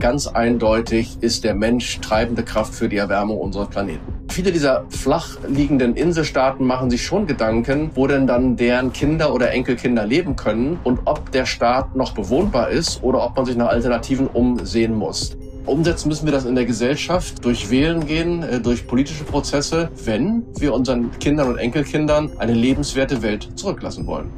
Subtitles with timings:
[0.00, 4.00] Ganz eindeutig ist der Mensch treibende Kraft für die Erwärmung unseres Planeten.
[4.30, 9.50] Viele dieser flach liegenden Inselstaaten machen sich schon Gedanken, wo denn dann deren Kinder oder
[9.50, 13.70] Enkelkinder leben können und ob der Staat noch bewohnbar ist oder ob man sich nach
[13.70, 15.36] Alternativen umsehen muss.
[15.66, 20.44] Umsetzen müssen wir das in der Gesellschaft durch Wählen gehen, äh, durch politische Prozesse, wenn
[20.60, 24.30] wir unseren Kindern und Enkelkindern eine lebenswerte Welt zurücklassen wollen.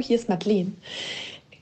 [0.00, 0.72] Hier ist Madeleine.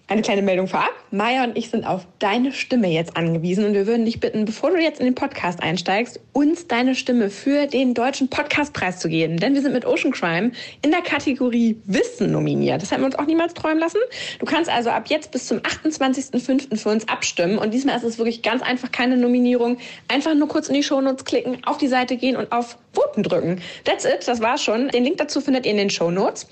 [0.08, 0.92] Eine kleine Meldung vorab.
[1.12, 4.70] Maya und ich sind auf deine Stimme jetzt angewiesen und wir würden dich bitten, bevor
[4.70, 9.36] du jetzt in den Podcast einsteigst, uns deine Stimme für den deutschen Podcastpreis zu geben.
[9.36, 12.80] Denn wir sind mit Ocean Crime in der Kategorie Wissen nominiert.
[12.80, 13.98] Das hätten wir uns auch niemals träumen lassen.
[14.38, 16.76] Du kannst also ab jetzt bis zum 28.05.
[16.76, 19.76] für uns abstimmen und diesmal ist es wirklich ganz einfach keine Nominierung.
[20.08, 23.60] Einfach nur kurz in die Shownotes klicken, auf die Seite gehen und auf Voten drücken.
[23.84, 24.88] That's it, das war's schon.
[24.88, 26.46] Den Link dazu findet ihr in den Shownotes.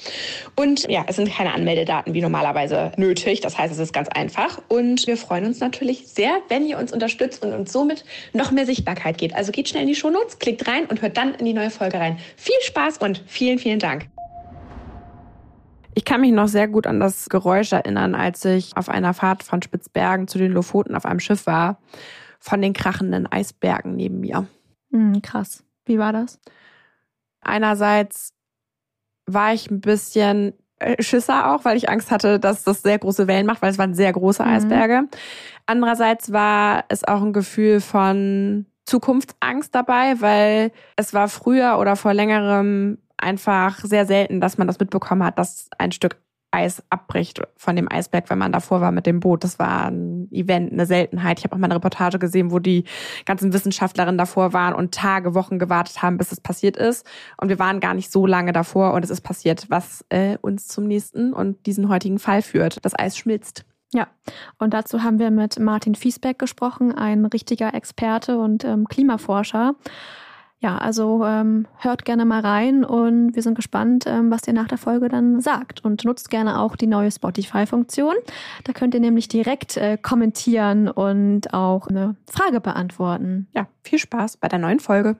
[0.56, 3.40] Und ja, es sind keine Anmeldedaten wie normalerweise nötig.
[3.40, 4.49] Das heißt, es ist ganz einfach.
[4.68, 8.66] Und wir freuen uns natürlich sehr, wenn ihr uns unterstützt und uns somit noch mehr
[8.66, 9.34] Sichtbarkeit geht.
[9.34, 11.98] Also geht schnell in die Shownotes, klickt rein und hört dann in die neue Folge
[11.98, 12.18] rein.
[12.36, 14.08] Viel Spaß und vielen, vielen Dank.
[15.94, 19.42] Ich kann mich noch sehr gut an das Geräusch erinnern, als ich auf einer Fahrt
[19.42, 21.80] von Spitzbergen zu den Lofoten auf einem Schiff war,
[22.38, 24.46] von den krachenden Eisbergen neben mir.
[24.90, 25.64] Mhm, krass.
[25.84, 26.38] Wie war das?
[27.40, 28.32] Einerseits
[29.26, 30.54] war ich ein bisschen
[30.98, 33.94] Schisser auch, weil ich Angst hatte, dass das sehr große Wellen macht, weil es waren
[33.94, 34.48] sehr große mhm.
[34.48, 35.02] Eisberge.
[35.66, 42.14] Andererseits war es auch ein Gefühl von Zukunftsangst dabei, weil es war früher oder vor
[42.14, 46.16] längerem einfach sehr selten, dass man das mitbekommen hat, dass ein Stück
[46.50, 49.44] Eis abbricht von dem Eisberg, wenn man davor war mit dem Boot.
[49.44, 51.38] Das war ein Event, eine Seltenheit.
[51.38, 52.84] Ich habe auch mal eine Reportage gesehen, wo die
[53.24, 57.06] ganzen Wissenschaftlerinnen davor waren und Tage, Wochen gewartet haben, bis es passiert ist.
[57.36, 60.68] Und wir waren gar nicht so lange davor und es ist passiert, was äh, uns
[60.68, 62.84] zum nächsten und diesen heutigen Fall führt.
[62.84, 63.64] Das Eis schmilzt.
[63.92, 64.06] Ja,
[64.58, 69.74] und dazu haben wir mit Martin Fiesbeck gesprochen, ein richtiger Experte und ähm, Klimaforscher.
[70.62, 74.68] Ja, also ähm, hört gerne mal rein und wir sind gespannt, ähm, was ihr nach
[74.68, 75.82] der Folge dann sagt.
[75.82, 78.14] Und nutzt gerne auch die neue Spotify-Funktion.
[78.64, 83.48] Da könnt ihr nämlich direkt äh, kommentieren und auch eine Frage beantworten.
[83.54, 85.16] Ja, viel Spaß bei der neuen Folge.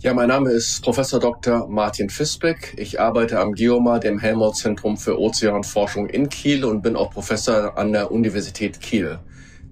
[0.00, 1.66] Ja, mein Name ist Professor Dr.
[1.66, 2.74] Martin Fisbeck.
[2.76, 7.92] Ich arbeite am GEOMA, dem Helmholtz-Zentrum für Ozeanforschung in Kiel und bin auch Professor an
[7.92, 9.18] der Universität Kiel.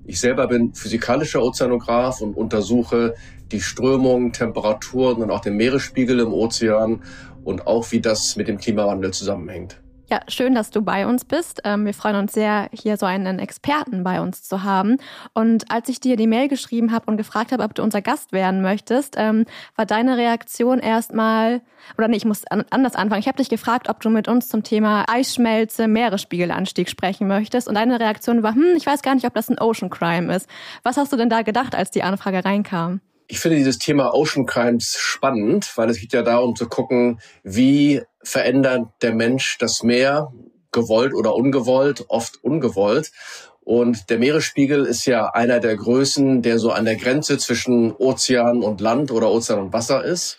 [0.08, 3.14] Ich selber bin physikalischer Ozeanograph und untersuche
[3.52, 7.02] die Strömung, Temperaturen und auch den Meeresspiegel im Ozean
[7.44, 9.82] und auch wie das mit dem Klimawandel zusammenhängt.
[10.10, 11.60] Ja, schön, dass du bei uns bist.
[11.64, 14.96] Ähm, wir freuen uns sehr, hier so einen Experten bei uns zu haben.
[15.34, 18.32] Und als ich dir die Mail geschrieben habe und gefragt habe, ob du unser Gast
[18.32, 19.44] werden möchtest, ähm,
[19.76, 21.60] war deine Reaktion erstmal,
[21.98, 23.20] oder nee, ich muss anders anfangen.
[23.20, 27.68] Ich habe dich gefragt, ob du mit uns zum Thema Eisschmelze, Meeresspiegelanstieg sprechen möchtest.
[27.68, 30.48] Und deine Reaktion war, hm, ich weiß gar nicht, ob das ein Ocean Crime ist.
[30.84, 33.02] Was hast du denn da gedacht, als die Anfrage reinkam?
[33.30, 38.00] Ich finde dieses Thema Ocean Crimes spannend, weil es geht ja darum zu gucken, wie
[38.22, 40.32] verändert der Mensch das Meer,
[40.72, 43.12] gewollt oder ungewollt, oft ungewollt.
[43.60, 48.62] Und der Meeresspiegel ist ja einer der Größen, der so an der Grenze zwischen Ozean
[48.62, 50.38] und Land oder Ozean und Wasser ist.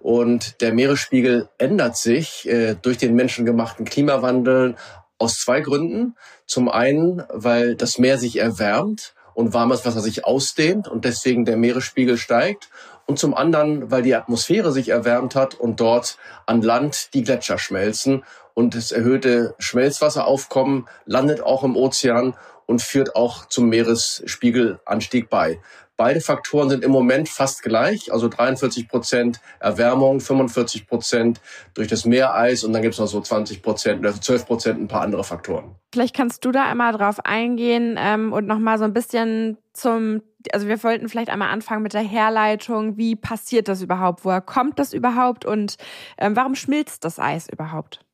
[0.00, 4.76] Und der Meeresspiegel ändert sich äh, durch den menschengemachten Klimawandel
[5.16, 6.16] aus zwei Gründen.
[6.46, 11.58] Zum einen, weil das Meer sich erwärmt und warmes Wasser sich ausdehnt und deswegen der
[11.58, 12.70] Meeresspiegel steigt.
[13.04, 16.16] Und zum anderen, weil die Atmosphäre sich erwärmt hat und dort
[16.46, 23.14] an Land die Gletscher schmelzen und das erhöhte Schmelzwasseraufkommen landet auch im Ozean und führt
[23.14, 25.60] auch zum Meeresspiegelanstieg bei.
[25.96, 31.40] Beide Faktoren sind im Moment fast gleich, also 43 Prozent Erwärmung, 45 Prozent
[31.72, 34.88] durch das Meereis und dann gibt es noch so 20 Prozent oder 12 Prozent ein
[34.88, 35.74] paar andere Faktoren.
[35.94, 40.20] Vielleicht kannst du da einmal drauf eingehen ähm, und nochmal so ein bisschen zum,
[40.52, 44.78] also wir wollten vielleicht einmal anfangen mit der Herleitung, wie passiert das überhaupt, woher kommt
[44.78, 45.76] das überhaupt und
[46.18, 48.05] ähm, warum schmilzt das Eis überhaupt?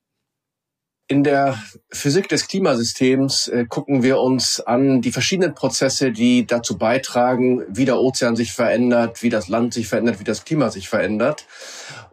[1.13, 1.59] In der
[1.91, 7.85] Physik des Klimasystems äh, gucken wir uns an die verschiedenen Prozesse, die dazu beitragen, wie
[7.85, 11.45] der Ozean sich verändert, wie das Land sich verändert, wie das Klima sich verändert.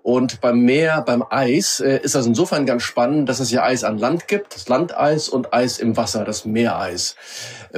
[0.02, 3.84] Und beim Meer, beim Eis äh, ist das insofern ganz spannend, dass es ja Eis
[3.84, 7.16] an Land gibt, das Landeis und Eis im Wasser, das Meereis.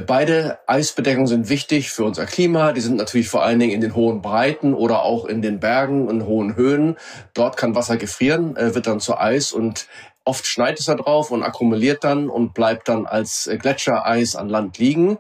[0.07, 2.73] Beide Eisbedeckungen sind wichtig für unser Klima.
[2.73, 6.09] Die sind natürlich vor allen Dingen in den hohen Breiten oder auch in den Bergen
[6.09, 6.97] und hohen Höhen.
[7.35, 9.87] Dort kann Wasser gefrieren, äh, wird dann zu Eis und
[10.25, 14.79] Oft schneit es da drauf und akkumuliert dann und bleibt dann als Gletschereis an Land
[14.79, 15.19] liegen.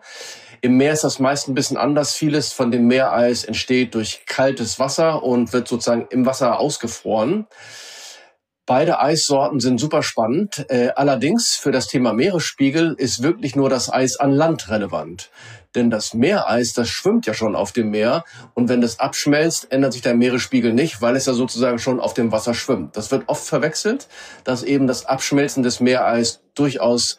[0.60, 2.14] Im Meer ist das meist ein bisschen anders.
[2.14, 7.48] Vieles von dem Meereis entsteht durch kaltes Wasser und wird sozusagen im Wasser ausgefroren.
[8.64, 10.64] Beide Eissorten sind super spannend.
[10.68, 15.30] Äh, allerdings für das Thema Meeresspiegel ist wirklich nur das Eis an Land relevant.
[15.74, 18.24] Denn das Meereis, das schwimmt ja schon auf dem Meer.
[18.54, 22.14] Und wenn das abschmelzt, ändert sich der Meeresspiegel nicht, weil es ja sozusagen schon auf
[22.14, 22.96] dem Wasser schwimmt.
[22.96, 24.08] Das wird oft verwechselt,
[24.44, 27.16] dass eben das Abschmelzen des Meereis durchaus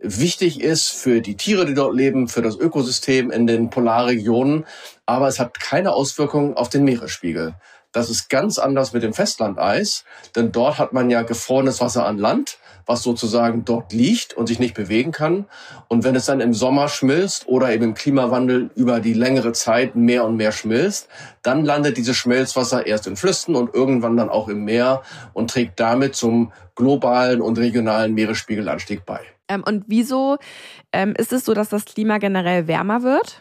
[0.00, 4.66] wichtig ist für die Tiere, die dort leben, für das Ökosystem in den Polarregionen.
[5.06, 7.54] Aber es hat keine Auswirkungen auf den Meeresspiegel.
[7.92, 10.04] Das ist ganz anders mit dem Festlandeis,
[10.34, 12.58] denn dort hat man ja gefrorenes Wasser an Land,
[12.92, 15.46] was sozusagen dort liegt und sich nicht bewegen kann.
[15.88, 19.96] Und wenn es dann im Sommer schmilzt oder eben im Klimawandel über die längere Zeit
[19.96, 21.08] mehr und mehr schmilzt,
[21.42, 25.02] dann landet dieses Schmelzwasser erst in Flüssen und irgendwann dann auch im Meer
[25.32, 29.20] und trägt damit zum globalen und regionalen Meeresspiegelanstieg bei.
[29.48, 30.36] Ähm, und wieso
[30.92, 33.40] ähm, ist es so, dass das Klima generell wärmer wird?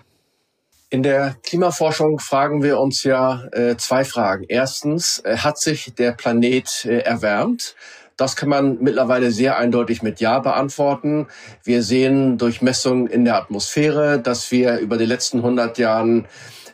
[0.90, 4.46] In der Klimaforschung fragen wir uns ja äh, zwei Fragen.
[4.48, 7.76] Erstens, äh, hat sich der Planet äh, erwärmt?
[8.22, 11.26] Das kann man mittlerweile sehr eindeutig mit Ja beantworten.
[11.64, 16.28] Wir sehen durch Messungen in der Atmosphäre, dass wir über die letzten 100 Jahren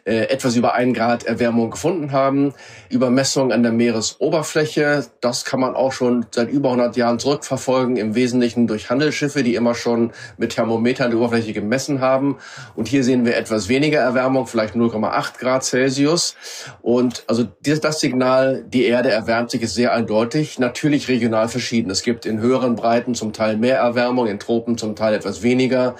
[0.07, 2.53] äh, etwas über ein Grad Erwärmung gefunden haben.
[2.89, 7.97] Über Messungen an der Meeresoberfläche, das kann man auch schon seit über 100 Jahren zurückverfolgen,
[7.97, 12.37] im Wesentlichen durch Handelsschiffe, die immer schon mit Thermometern die Oberfläche gemessen haben.
[12.75, 16.35] Und hier sehen wir etwas weniger Erwärmung, vielleicht 0,8 Grad Celsius.
[16.81, 20.57] Und also das Signal, die Erde erwärmt sich, ist sehr eindeutig.
[20.57, 21.91] Natürlich regional verschieden.
[21.91, 25.95] Es gibt in höheren Breiten zum Teil mehr Erwärmung, in Tropen zum Teil etwas weniger.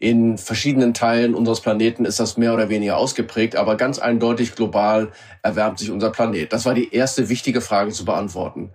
[0.00, 5.12] In verschiedenen Teilen unseres Planeten ist das mehr oder weniger ausgeprägt, aber ganz eindeutig global
[5.42, 6.50] erwärmt sich unser Planet.
[6.54, 8.72] Das war die erste wichtige Frage zu beantworten.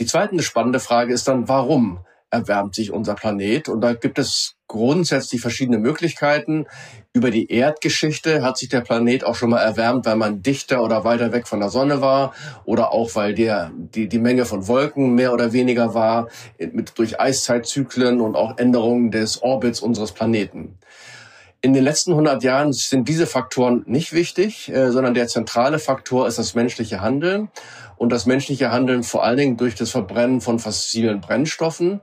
[0.00, 3.68] Die zweite spannende Frage ist dann, warum erwärmt sich unser Planet?
[3.68, 6.66] Und da gibt es grundsätzlich verschiedene Möglichkeiten.
[7.16, 11.02] Über die Erdgeschichte hat sich der Planet auch schon mal erwärmt, weil man dichter oder
[11.04, 12.34] weiter weg von der Sonne war
[12.66, 16.28] oder auch weil der, die, die Menge von Wolken mehr oder weniger war,
[16.58, 20.76] mit, durch Eiszeitzyklen und auch Änderungen des Orbits unseres Planeten.
[21.62, 26.28] In den letzten 100 Jahren sind diese Faktoren nicht wichtig, äh, sondern der zentrale Faktor
[26.28, 27.48] ist das menschliche Handeln
[27.96, 32.00] und das menschliche Handeln vor allen Dingen durch das Verbrennen von fossilen Brennstoffen.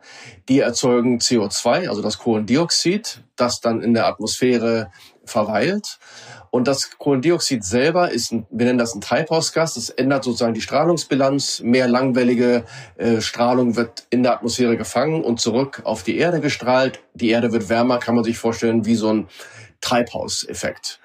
[0.49, 4.91] Die erzeugen CO2, also das Kohlendioxid, das dann in der Atmosphäre
[5.25, 5.99] verweilt.
[6.49, 10.61] Und das Kohlendioxid selber ist, ein, wir nennen das ein Treibhausgas, das ändert sozusagen die
[10.61, 11.61] Strahlungsbilanz.
[11.61, 16.99] Mehr langwellige äh, Strahlung wird in der Atmosphäre gefangen und zurück auf die Erde gestrahlt.
[17.15, 19.27] Die Erde wird wärmer, kann man sich vorstellen, wie so ein
[19.81, 20.99] Treibhauseffekt.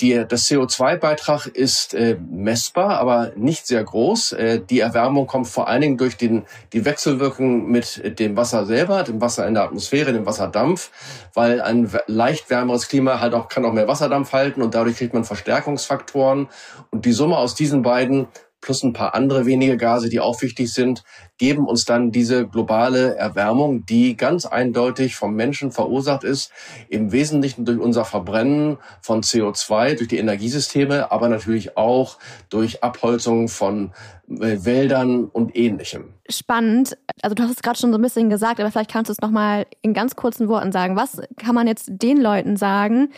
[0.00, 4.32] Die, das CO2-Beitrag ist äh, messbar, aber nicht sehr groß.
[4.32, 9.02] Äh, die Erwärmung kommt vor allen Dingen durch den, die Wechselwirkung mit dem Wasser selber,
[9.02, 10.90] dem Wasser in der Atmosphäre, dem Wasserdampf,
[11.34, 15.12] weil ein leicht wärmeres Klima halt auch, kann auch mehr Wasserdampf halten und dadurch kriegt
[15.12, 16.48] man Verstärkungsfaktoren.
[16.90, 18.28] Und die Summe aus diesen beiden
[18.60, 21.02] plus ein paar andere wenige Gase, die auch wichtig sind,
[21.38, 26.52] geben uns dann diese globale Erwärmung, die ganz eindeutig vom Menschen verursacht ist,
[26.88, 32.18] im Wesentlichen durch unser Verbrennen von CO2, durch die Energiesysteme, aber natürlich auch
[32.50, 33.92] durch Abholzung von
[34.28, 36.14] äh, Wäldern und ähnlichem.
[36.28, 36.96] Spannend.
[37.22, 39.20] Also du hast es gerade schon so ein bisschen gesagt, aber vielleicht kannst du es
[39.20, 40.94] noch mal in ganz kurzen Worten sagen.
[40.94, 43.10] Was kann man jetzt den Leuten sagen,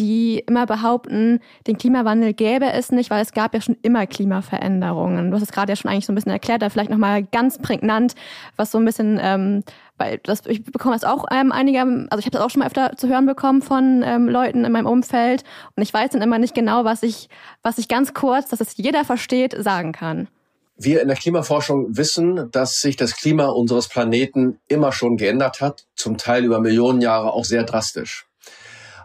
[0.00, 5.30] die immer behaupten, den Klimawandel gäbe es nicht, weil es gab ja schon immer Klimaveränderungen.
[5.30, 7.58] Du hast es gerade ja schon eigentlich so ein bisschen erklärt, da vielleicht nochmal ganz
[7.58, 8.14] prägnant,
[8.56, 9.62] was so ein bisschen, ähm,
[9.98, 12.66] weil das, ich bekomme das auch ähm, einige, also ich habe das auch schon mal
[12.66, 15.44] öfter zu hören bekommen von ähm, Leuten in meinem Umfeld
[15.76, 17.28] und ich weiß dann immer nicht genau, was ich,
[17.62, 20.28] was ich ganz kurz, dass es jeder versteht, sagen kann.
[20.76, 25.84] Wir in der Klimaforschung wissen, dass sich das Klima unseres Planeten immer schon geändert hat,
[25.94, 28.29] zum Teil über Millionen Jahre auch sehr drastisch.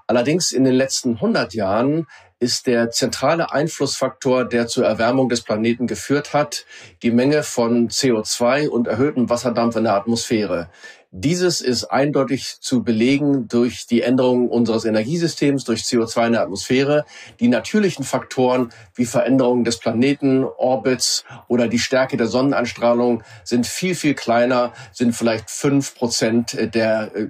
[0.08, 2.06] Allerdings in den letzten 100 Jahren
[2.40, 6.66] ist der zentrale Einflussfaktor, der zur Erwärmung des Planeten geführt hat,
[7.02, 10.70] die Menge von CO2 und erhöhtem Wasserdampf in der Atmosphäre.
[11.18, 17.06] Dieses ist eindeutig zu belegen durch die Änderung unseres Energiesystems, durch CO2 in der Atmosphäre.
[17.40, 23.96] Die natürlichen Faktoren wie Veränderungen des Planeten, Orbits oder die Stärke der Sonnenanstrahlung sind viel,
[23.96, 27.30] viel kleiner, sind vielleicht fünf Prozent der äh,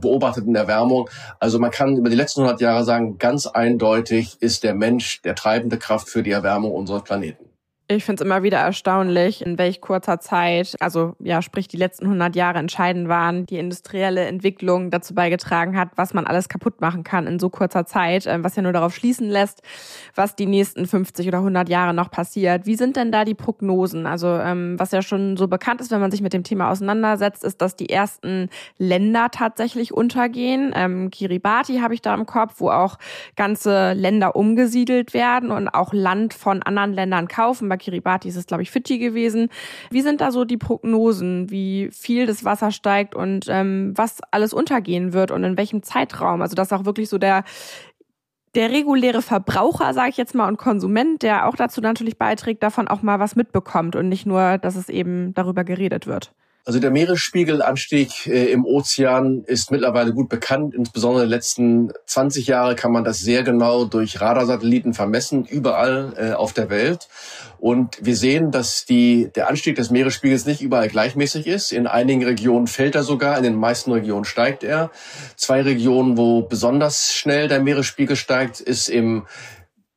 [0.00, 1.08] beobachteten Erwärmung.
[1.40, 5.34] Also man kann über die letzten 100 Jahre sagen, ganz eindeutig ist der Mensch der
[5.34, 7.47] treibende Kraft für die Erwärmung unseres Planeten.
[7.90, 12.04] Ich finde es immer wieder erstaunlich, in welch kurzer Zeit, also ja, sprich die letzten
[12.04, 17.02] 100 Jahre entscheidend waren, die industrielle Entwicklung dazu beigetragen hat, was man alles kaputt machen
[17.02, 19.62] kann in so kurzer Zeit, ähm, was ja nur darauf schließen lässt,
[20.14, 22.66] was die nächsten 50 oder 100 Jahre noch passiert.
[22.66, 24.04] Wie sind denn da die Prognosen?
[24.04, 27.42] Also ähm, was ja schon so bekannt ist, wenn man sich mit dem Thema auseinandersetzt,
[27.42, 30.74] ist, dass die ersten Länder tatsächlich untergehen.
[30.76, 32.98] Ähm, Kiribati habe ich da im Kopf, wo auch
[33.34, 38.62] ganze Länder umgesiedelt werden und auch Land von anderen Ländern kaufen Kiribati ist es, glaube
[38.62, 39.48] ich, Fidschi gewesen.
[39.90, 44.52] Wie sind da so die Prognosen, wie viel das Wasser steigt und ähm, was alles
[44.52, 46.42] untergehen wird und in welchem Zeitraum?
[46.42, 47.44] Also dass auch wirklich so der
[48.54, 52.88] der reguläre Verbraucher, sage ich jetzt mal, und Konsument, der auch dazu natürlich beiträgt, davon
[52.88, 56.32] auch mal was mitbekommt und nicht nur, dass es eben darüber geredet wird.
[56.68, 60.74] Also der Meeresspiegelanstieg äh, im Ozean ist mittlerweile gut bekannt.
[60.74, 66.12] Insbesondere in den letzten 20 Jahre kann man das sehr genau durch Radarsatelliten vermessen, überall
[66.18, 67.08] äh, auf der Welt.
[67.58, 71.72] Und wir sehen, dass die, der Anstieg des Meeresspiegels nicht überall gleichmäßig ist.
[71.72, 74.90] In einigen Regionen fällt er sogar, in den meisten Regionen steigt er.
[75.36, 79.24] Zwei Regionen, wo besonders schnell der Meeresspiegel steigt, ist im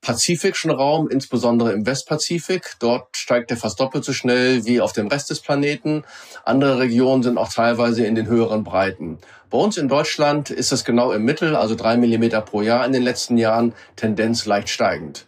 [0.01, 2.75] pazifischen Raum, insbesondere im Westpazifik.
[2.79, 6.03] Dort steigt er fast doppelt so schnell wie auf dem Rest des Planeten.
[6.43, 9.19] Andere Regionen sind auch teilweise in den höheren Breiten.
[9.49, 12.93] Bei uns in Deutschland ist es genau im Mittel, also drei Millimeter pro Jahr in
[12.93, 15.27] den letzten Jahren, Tendenz leicht steigend.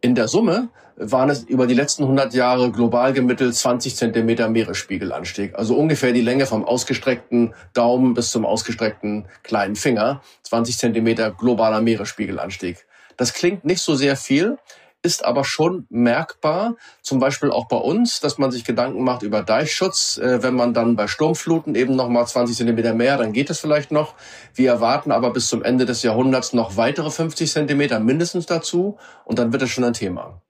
[0.00, 5.54] In der Summe waren es über die letzten 100 Jahre global gemittelt 20 Zentimeter Meeresspiegelanstieg.
[5.54, 10.22] Also ungefähr die Länge vom ausgestreckten Daumen bis zum ausgestreckten kleinen Finger.
[10.44, 12.85] 20 Zentimeter globaler Meeresspiegelanstieg.
[13.16, 14.58] Das klingt nicht so sehr viel,
[15.02, 19.42] ist aber schon merkbar, zum Beispiel auch bei uns, dass man sich Gedanken macht über
[19.42, 20.18] Deichschutz.
[20.18, 23.60] Äh, wenn man dann bei Sturmfluten eben noch mal 20 Zentimeter mehr, dann geht es
[23.60, 24.14] vielleicht noch.
[24.54, 29.38] Wir erwarten aber bis zum Ende des Jahrhunderts noch weitere 50 Zentimeter mindestens dazu und
[29.38, 30.42] dann wird es schon ein Thema.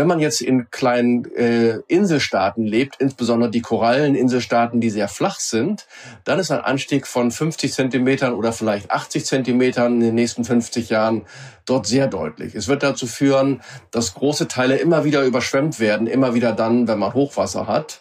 [0.00, 5.86] Wenn man jetzt in kleinen äh, Inselstaaten lebt, insbesondere die Koralleninselstaaten, die sehr flach sind,
[6.24, 10.88] dann ist ein Anstieg von 50 Zentimetern oder vielleicht 80 Zentimetern in den nächsten 50
[10.88, 11.26] Jahren
[11.66, 12.54] dort sehr deutlich.
[12.54, 16.98] Es wird dazu führen, dass große Teile immer wieder überschwemmt werden, immer wieder dann, wenn
[16.98, 18.00] man Hochwasser hat.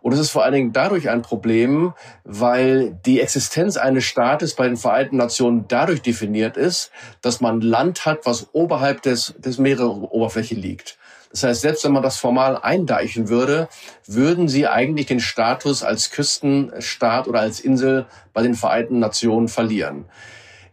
[0.00, 1.92] Und es ist vor allen Dingen dadurch ein Problem,
[2.24, 6.90] weil die Existenz eines Staates bei den Vereinten Nationen dadurch definiert ist,
[7.20, 10.96] dass man Land hat, was oberhalb des, des Meeresoberfläche liegt.
[11.30, 13.68] Das heißt, selbst wenn man das formal eindeichen würde,
[14.06, 20.06] würden sie eigentlich den Status als Küstenstaat oder als Insel bei den Vereinten Nationen verlieren.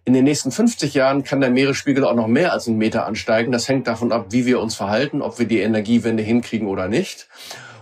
[0.06, 3.54] In den nächsten 50 Jahren kann der Meeresspiegel auch noch mehr als einen Meter ansteigen.
[3.54, 7.30] Das hängt davon ab, wie wir uns verhalten, ob wir die Energiewende hinkriegen oder nicht.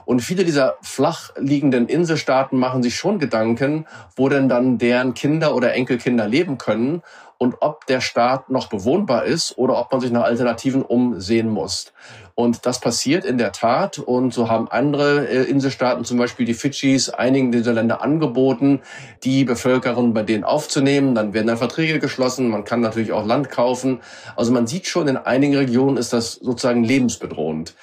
[0.05, 3.85] Und viele dieser flach liegenden Inselstaaten machen sich schon Gedanken,
[4.15, 7.01] wo denn dann deren Kinder oder Enkelkinder leben können
[7.37, 11.91] und ob der Staat noch bewohnbar ist oder ob man sich nach Alternativen umsehen muss.
[12.35, 13.99] Und das passiert in der Tat.
[13.99, 18.81] Und so haben andere äh, Inselstaaten, zum Beispiel die Fidschis, einigen dieser Länder angeboten,
[19.23, 21.15] die Bevölkerung bei denen aufzunehmen.
[21.15, 22.49] Dann werden dann Verträge geschlossen.
[22.49, 23.99] Man kann natürlich auch Land kaufen.
[24.35, 27.75] Also man sieht schon, in einigen Regionen ist das sozusagen lebensbedrohend.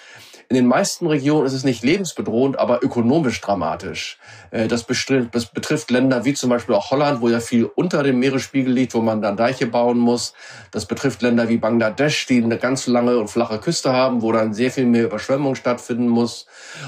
[0.50, 4.19] In den meisten Regionen ist es nicht lebensbedrohend, aber ökonomisch dramatisch.
[4.50, 8.73] Äh, das betrifft Länder wie zum Beispiel auch Holland, wo ja viel unter dem Meeresspiegel
[8.73, 10.35] liegt, wo man dann Deiche bauen muss.
[10.71, 14.55] Das betrifft Länder wie Bangladesch, die eine ganz lange und flache Küste haben, wo dann
[14.55, 16.47] sehr viel mehr Überschwemmung stattfinden muss.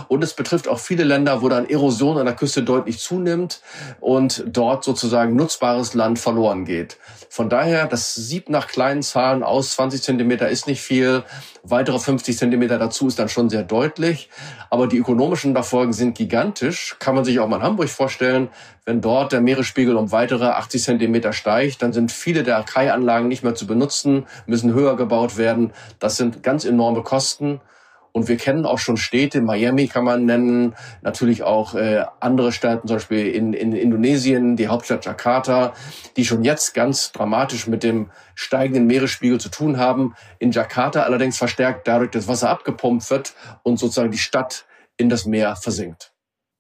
[0.08, 3.60] Und es betrifft auch viele Länder, wo dann Erosion an der Küste deutlich zunimmt
[4.00, 6.98] und dort sozusagen nutzbares Land verloren geht.
[7.32, 9.74] Von daher, das sieht nach kleinen Zahlen aus.
[9.76, 11.22] 20 Zentimeter ist nicht viel.
[11.62, 14.30] Weitere 50 Zentimeter dazu ist dann schon sehr deutlich.
[14.68, 16.96] Aber die ökonomischen Nachfolgen sind gigantisch.
[16.98, 18.48] Kann man sich auch mal in Hamburg vorstellen.
[18.84, 23.44] Wenn dort der Meeresspiegel um weitere 80 Zentimeter steigt, dann sind viele der Kai-Anlagen nicht
[23.44, 25.72] mehr zu benutzen, müssen höher gebaut werden.
[25.98, 27.60] Das sind ganz enorme Kosten.
[28.12, 32.86] Und wir kennen auch schon Städte, Miami kann man nennen, natürlich auch äh, andere Städte,
[32.86, 35.74] zum Beispiel in, in Indonesien, die Hauptstadt Jakarta,
[36.16, 40.14] die schon jetzt ganz dramatisch mit dem steigenden Meeresspiegel zu tun haben.
[40.40, 44.66] In Jakarta allerdings verstärkt dadurch, dass Wasser abgepumpt wird und sozusagen die Stadt
[44.96, 46.12] in das Meer versinkt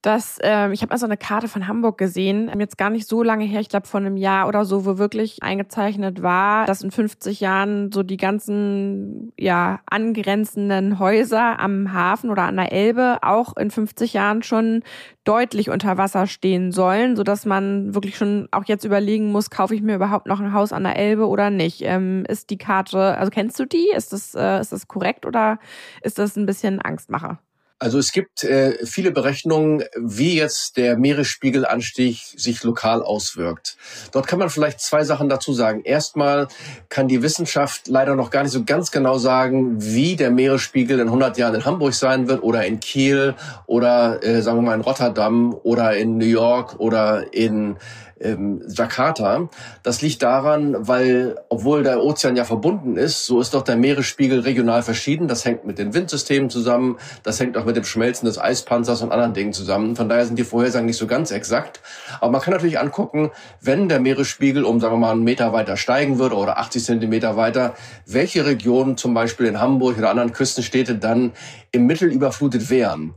[0.02, 3.22] dass ähm, ich habe mal so eine Karte von Hamburg gesehen, jetzt gar nicht so
[3.22, 6.90] lange her, ich glaube vor einem Jahr oder so, wo wirklich eingezeichnet war, dass in
[6.90, 13.56] 50 Jahren so die ganzen ja angrenzenden Häuser am Hafen oder an der Elbe auch
[13.56, 14.82] in 50 Jahren schon
[15.24, 19.74] deutlich unter Wasser stehen sollen, so dass man wirklich schon auch jetzt überlegen muss, kaufe
[19.74, 21.82] ich mir überhaupt noch ein Haus an der Elbe oder nicht?
[21.82, 23.90] Ähm, ist die Karte, also kennst du die?
[23.94, 25.58] Ist das äh, ist das korrekt oder
[26.02, 27.38] ist das ein bisschen Angstmacher?
[27.82, 33.78] Also es gibt äh, viele Berechnungen, wie jetzt der Meeresspiegelanstieg sich lokal auswirkt.
[34.12, 35.80] Dort kann man vielleicht zwei Sachen dazu sagen.
[35.82, 36.48] Erstmal
[36.90, 41.06] kann die Wissenschaft leider noch gar nicht so ganz genau sagen, wie der Meeresspiegel in
[41.06, 43.34] 100 Jahren in Hamburg sein wird oder in Kiel
[43.64, 47.78] oder äh, sagen wir mal in Rotterdam oder in New York oder in
[48.20, 49.48] ähm, Jakarta.
[49.82, 54.40] Das liegt daran, weil, obwohl der Ozean ja verbunden ist, so ist doch der Meeresspiegel
[54.40, 55.28] regional verschieden.
[55.28, 59.12] Das hängt mit den Windsystemen zusammen, das hängt auch mit dem Schmelzen des Eispanzers und
[59.12, 59.96] anderen Dingen zusammen.
[59.96, 61.80] Von daher sind die Vorhersagen nicht so ganz exakt.
[62.20, 65.76] Aber man kann natürlich angucken, wenn der Meeresspiegel um, sagen wir mal, einen Meter weiter
[65.76, 67.74] steigen würde oder 80 Zentimeter weiter,
[68.06, 71.32] welche Regionen zum Beispiel in Hamburg oder anderen Küstenstädte dann
[71.72, 73.14] im Mittel überflutet wären.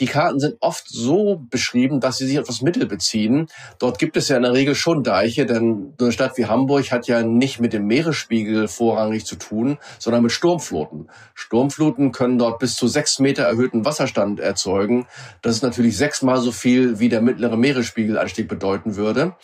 [0.00, 3.48] Die Karten sind oft so beschrieben, dass sie sich auf das Mittel beziehen.
[3.78, 7.06] Dort gibt es ja in der Regel schon Deiche, denn eine Stadt wie Hamburg hat
[7.06, 11.10] ja nicht mit dem Meeresspiegel vorrangig zu tun, sondern mit Sturmfluten.
[11.34, 15.06] Sturmfluten können dort bis zu sechs Meter erhöhten Wasserstand erzeugen.
[15.42, 19.36] Das ist natürlich sechsmal so viel, wie der mittlere Meeresspiegelanstieg bedeuten würde.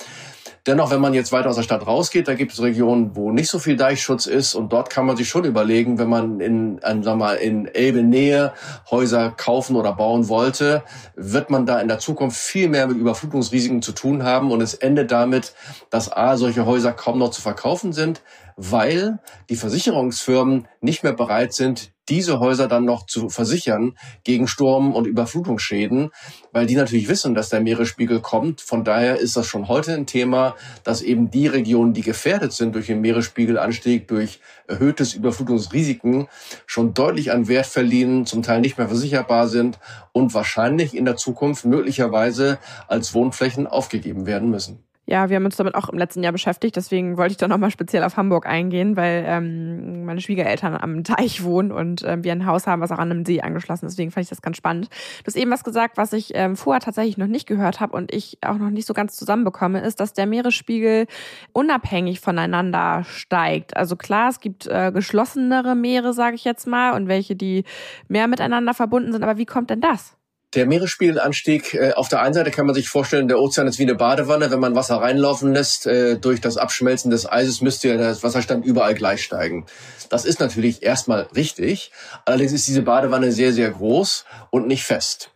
[0.68, 3.48] Dennoch, wenn man jetzt weiter aus der Stadt rausgeht, da gibt es Regionen, wo nicht
[3.48, 4.54] so viel Deichschutz ist.
[4.54, 8.52] Und dort kann man sich schon überlegen, wenn man in, sagen wir mal, in Elbe-Nähe
[8.90, 10.82] Häuser kaufen oder bauen wollte,
[11.16, 14.52] wird man da in der Zukunft viel mehr mit Überflutungsrisiken zu tun haben.
[14.52, 15.54] Und es endet damit,
[15.88, 18.20] dass A, solche Häuser kaum noch zu verkaufen sind,
[18.58, 24.94] weil die Versicherungsfirmen nicht mehr bereit sind, diese Häuser dann noch zu versichern gegen Sturm-
[24.94, 26.10] und Überflutungsschäden,
[26.52, 28.60] weil die natürlich wissen, dass der Meeresspiegel kommt.
[28.60, 32.74] Von daher ist das schon heute ein Thema, dass eben die Regionen, die gefährdet sind
[32.74, 36.26] durch den Meeresspiegelanstieg, durch erhöhtes Überflutungsrisiken,
[36.66, 39.78] schon deutlich an Wert verliehen, zum Teil nicht mehr versicherbar sind
[40.12, 44.87] und wahrscheinlich in der Zukunft möglicherweise als Wohnflächen aufgegeben werden müssen.
[45.10, 47.70] Ja, wir haben uns damit auch im letzten Jahr beschäftigt, deswegen wollte ich da nochmal
[47.70, 52.44] speziell auf Hamburg eingehen, weil ähm, meine Schwiegereltern am Teich wohnen und ähm, wir ein
[52.44, 53.94] Haus haben, was auch an einem See angeschlossen ist.
[53.94, 54.90] Deswegen fand ich das ganz spannend.
[55.20, 58.12] Du hast eben was gesagt, was ich ähm, vorher tatsächlich noch nicht gehört habe und
[58.12, 61.06] ich auch noch nicht so ganz zusammenbekomme, ist, dass der Meeresspiegel
[61.54, 63.78] unabhängig voneinander steigt.
[63.78, 67.64] Also klar, es gibt äh, geschlossenere Meere, sage ich jetzt mal, und welche, die
[68.08, 69.22] mehr miteinander verbunden sind.
[69.22, 70.17] Aber wie kommt denn das?
[70.54, 73.82] Der Meeresspiegelanstieg, äh, auf der einen Seite kann man sich vorstellen, der Ozean ist wie
[73.82, 74.50] eine Badewanne.
[74.50, 78.64] Wenn man Wasser reinlaufen lässt, äh, durch das Abschmelzen des Eises müsste ja der Wasserstand
[78.64, 79.66] überall gleich steigen.
[80.08, 81.92] Das ist natürlich erstmal richtig.
[82.24, 85.32] Allerdings ist diese Badewanne sehr, sehr groß und nicht fest.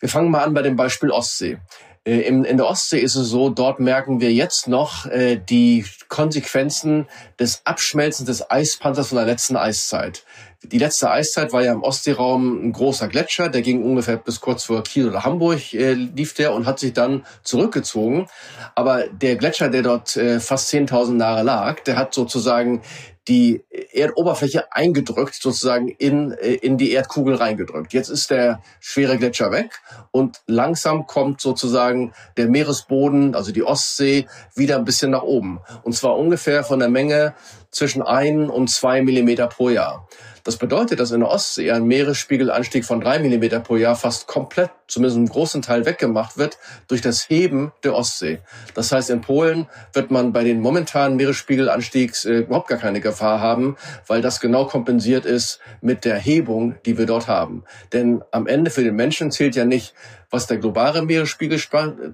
[0.00, 1.56] Wir fangen mal an bei dem Beispiel Ostsee.
[2.04, 7.08] Äh, in, der Ostsee ist es so, dort merken wir jetzt noch die Konsequenzen
[7.40, 10.24] des Abschmelzens des Eispanzers von der letzten Eiszeit.
[10.64, 14.64] Die letzte Eiszeit war ja im Ostseeraum ein großer Gletscher, der ging ungefähr bis kurz
[14.64, 18.28] vor Kiel oder Hamburg äh, lief der und hat sich dann zurückgezogen.
[18.76, 22.82] Aber der Gletscher, der dort äh, fast 10.000 Jahre lag, der hat sozusagen
[23.28, 27.92] die Erdoberfläche eingedrückt, sozusagen in, äh, in die Erdkugel reingedrückt.
[27.92, 34.26] Jetzt ist der schwere Gletscher weg und langsam kommt sozusagen der Meeresboden, also die Ostsee,
[34.54, 35.60] wieder ein bisschen nach oben.
[35.84, 37.34] Und zwar ungefähr von der Menge
[37.70, 40.08] zwischen ein und zwei Millimeter pro Jahr.
[40.44, 44.70] Das bedeutet, dass in der Ostsee ein Meeresspiegelanstieg von drei Millimeter pro Jahr fast komplett,
[44.88, 48.40] zumindest einen großen Teil weggemacht wird durch das Heben der Ostsee.
[48.74, 53.40] Das heißt, in Polen wird man bei den momentanen Meeresspiegelanstiegs äh, überhaupt gar keine Gefahr
[53.40, 53.76] haben,
[54.06, 57.64] weil das genau kompensiert ist mit der Hebung, die wir dort haben.
[57.92, 59.94] Denn am Ende für den Menschen zählt ja nicht,
[60.32, 61.60] was der globale Meeresspiegel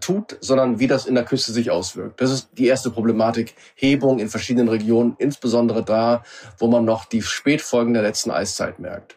[0.00, 2.20] tut, sondern wie das in der Küste sich auswirkt.
[2.20, 3.54] Das ist die erste Problematik.
[3.76, 6.24] Hebung in verschiedenen Regionen, insbesondere da,
[6.59, 9.16] wo man noch die Spätfolgen der letzten Eiszeit merkt.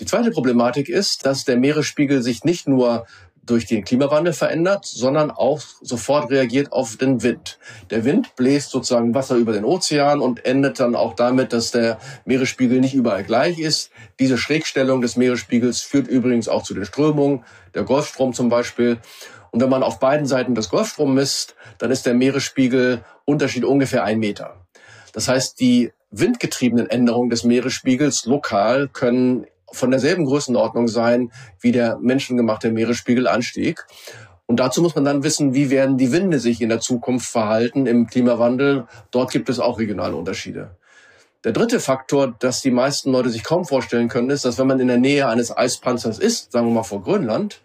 [0.00, 3.06] Die zweite Problematik ist, dass der Meeresspiegel sich nicht nur
[3.46, 7.58] durch den Klimawandel verändert, sondern auch sofort reagiert auf den Wind.
[7.90, 11.98] Der Wind bläst sozusagen Wasser über den Ozean und endet dann auch damit, dass der
[12.24, 13.90] Meeresspiegel nicht überall gleich ist.
[14.18, 18.98] Diese Schrägstellung des Meeresspiegels führt übrigens auch zu den Strömungen, der Golfstrom zum Beispiel.
[19.50, 24.04] Und wenn man auf beiden Seiten des Golfstroms misst, dann ist der Meeresspiegel Unterschied ungefähr
[24.04, 24.66] ein Meter.
[25.12, 31.98] Das heißt, die windgetriebenen Änderungen des Meeresspiegels lokal können von derselben Größenordnung sein wie der
[31.98, 33.84] menschengemachte Meeresspiegelanstieg.
[34.46, 37.86] Und dazu muss man dann wissen, wie werden die Winde sich in der Zukunft verhalten
[37.86, 38.86] im Klimawandel.
[39.10, 40.76] Dort gibt es auch regionale Unterschiede.
[41.44, 44.80] Der dritte Faktor, das die meisten Leute sich kaum vorstellen können, ist, dass wenn man
[44.80, 47.60] in der Nähe eines Eispanzers ist, sagen wir mal vor Grönland,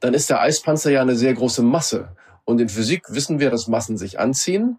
[0.00, 2.10] dann ist der Eispanzer ja eine sehr große Masse.
[2.44, 4.78] Und in Physik wissen wir, dass Massen sich anziehen.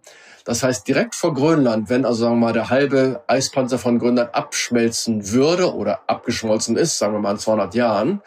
[0.49, 4.33] Das heißt, direkt vor Grönland, wenn also sagen wir mal der halbe Eispanzer von Grönland
[4.33, 8.23] abschmelzen würde oder abgeschmolzen ist, sagen wir mal in 200 Jahren,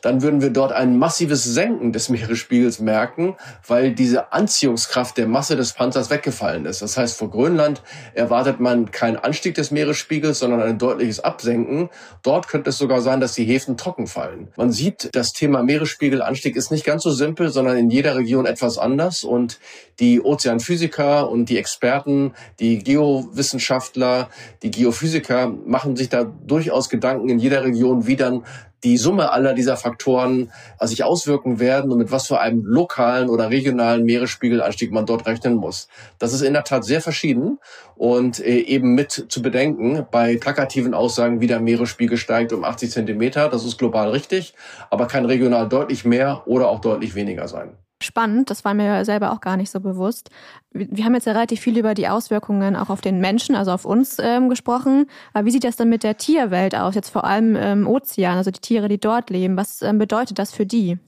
[0.00, 5.56] dann würden wir dort ein massives Senken des Meeresspiegels merken, weil diese Anziehungskraft der Masse
[5.56, 6.80] des Panzers weggefallen ist.
[6.80, 7.82] Das heißt, vor Grönland
[8.12, 11.88] erwartet man keinen Anstieg des Meeresspiegels, sondern ein deutliches Absenken.
[12.22, 14.52] Dort könnte es sogar sein, dass die Häfen trocken fallen.
[14.56, 18.78] Man sieht, das Thema Meeresspiegelanstieg ist nicht ganz so simpel, sondern in jeder Region etwas
[18.78, 19.58] anders und
[20.00, 24.28] die Ozeanphysiker und die Experten, die Geowissenschaftler,
[24.62, 28.44] die Geophysiker machen sich da durchaus Gedanken in jeder Region, wie dann
[28.82, 33.30] die Summe aller dieser Faktoren äh, sich auswirken werden und mit was für einem lokalen
[33.30, 35.88] oder regionalen Meeresspiegelanstieg man dort rechnen muss.
[36.18, 37.58] Das ist in der Tat sehr verschieden
[37.96, 42.90] und äh, eben mit zu bedenken bei plakativen Aussagen, wie der Meeresspiegel steigt um 80
[42.90, 43.48] Zentimeter.
[43.48, 44.52] Das ist global richtig,
[44.90, 48.50] aber kann regional deutlich mehr oder auch deutlich weniger sein spannend.
[48.50, 50.30] Das war mir selber auch gar nicht so bewusst.
[50.70, 53.84] Wir haben jetzt ja relativ viel über die Auswirkungen auch auf den Menschen, also auf
[53.84, 55.06] uns ähm, gesprochen.
[55.32, 58.50] Aber wie sieht das denn mit der Tierwelt aus, jetzt vor allem im Ozean, also
[58.50, 59.56] die Tiere, die dort leben?
[59.56, 60.98] Was ähm, bedeutet das für die?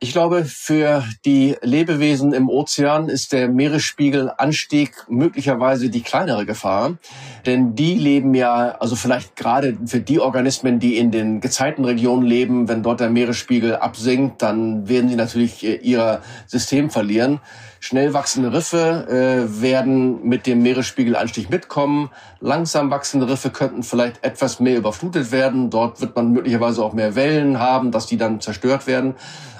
[0.00, 6.98] Ich glaube, für die Lebewesen im Ozean ist der Meeresspiegelanstieg möglicherweise die kleinere Gefahr.
[7.46, 12.68] Denn die leben ja, also vielleicht gerade für die Organismen, die in den Gezeitenregionen leben,
[12.68, 17.40] wenn dort der Meeresspiegel absinkt, dann werden sie natürlich äh, ihr System verlieren.
[17.84, 22.08] Schnell wachsende Riffe äh, werden mit dem Meeresspiegelanstieg mitkommen.
[22.40, 25.68] Langsam wachsende Riffe könnten vielleicht etwas mehr überflutet werden.
[25.68, 29.16] Dort wird man möglicherweise auch mehr Wellen haben, dass die dann zerstört werden.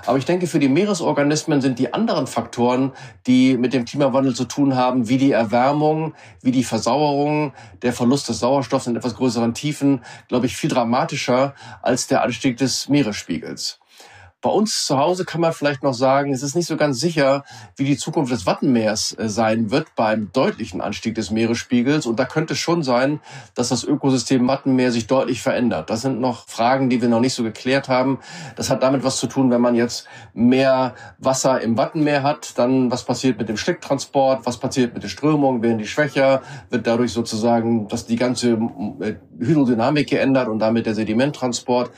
[0.07, 2.93] Aber ich denke, für die Meeresorganismen sind die anderen Faktoren,
[3.27, 8.31] die mit dem Klimawandel zu tun haben, wie die Erwärmung, wie die Versauerung, der Verlust
[8.31, 13.81] des Sauerstoffs in etwas größeren Tiefen, glaube ich, viel dramatischer als der Anstieg des Meeresspiegels.
[14.45, 17.45] Bei uns zu Hause kann man vielleicht noch sagen, es ist nicht so ganz sicher,
[17.77, 22.05] wie die Zukunft des Wattenmeers äh, sein wird beim deutlichen Anstieg des Meeresspiegels.
[22.05, 23.21] Und da könnte es schon sein,
[23.55, 25.89] dass das Ökosystem Wattenmeer sich deutlich verändert.
[25.89, 28.19] Das sind noch Fragen, die wir noch nicht so geklärt haben.
[28.55, 32.91] Das hat damit was zu tun, wenn man jetzt mehr Wasser im Wattenmeer hat, dann
[32.91, 37.15] was passiert mit dem Schlicktransport, was passiert mit der Strömung, werden die schwächer, wird dadurch
[37.15, 38.59] sozusagen, dass die ganze
[39.01, 41.91] äh, Hydrodynamik geändert und damit der Sedimenttransport.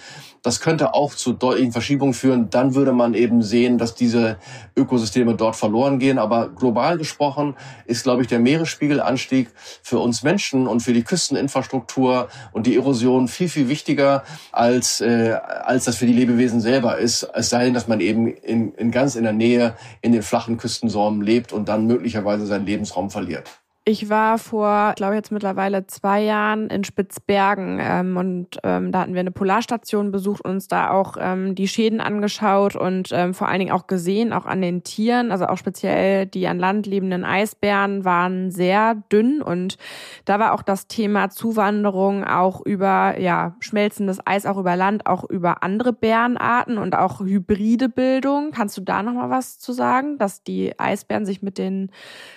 [0.46, 2.50] Das könnte auch zu deutlichen Verschiebungen führen.
[2.50, 4.38] Dann würde man eben sehen, dass diese
[4.76, 6.18] Ökosysteme dort verloren gehen.
[6.18, 9.48] Aber global gesprochen ist, glaube ich, der Meeresspiegelanstieg
[9.82, 15.36] für uns Menschen und für die Küsteninfrastruktur und die Erosion viel, viel wichtiger, als, äh,
[15.64, 17.28] als das für die Lebewesen selber ist.
[17.34, 20.58] Es sei denn, dass man eben in, in ganz in der Nähe in den flachen
[20.58, 23.50] Küstensäumen lebt und dann möglicherweise seinen Lebensraum verliert.
[23.88, 28.98] Ich war vor, glaube ich, jetzt mittlerweile zwei Jahren in Spitzbergen ähm, und ähm, da
[28.98, 33.32] hatten wir eine Polarstation besucht und uns da auch ähm, die Schäden angeschaut und ähm,
[33.32, 36.88] vor allen Dingen auch gesehen, auch an den Tieren, also auch speziell die an Land
[36.88, 39.78] lebenden Eisbären waren sehr dünn und
[40.24, 45.22] da war auch das Thema Zuwanderung auch über ja schmelzendes Eis auch über Land, auch
[45.30, 48.50] über andere Bärenarten und auch hybride Bildung.
[48.50, 51.92] Kannst du da noch mal was zu sagen, dass die Eisbären sich mit den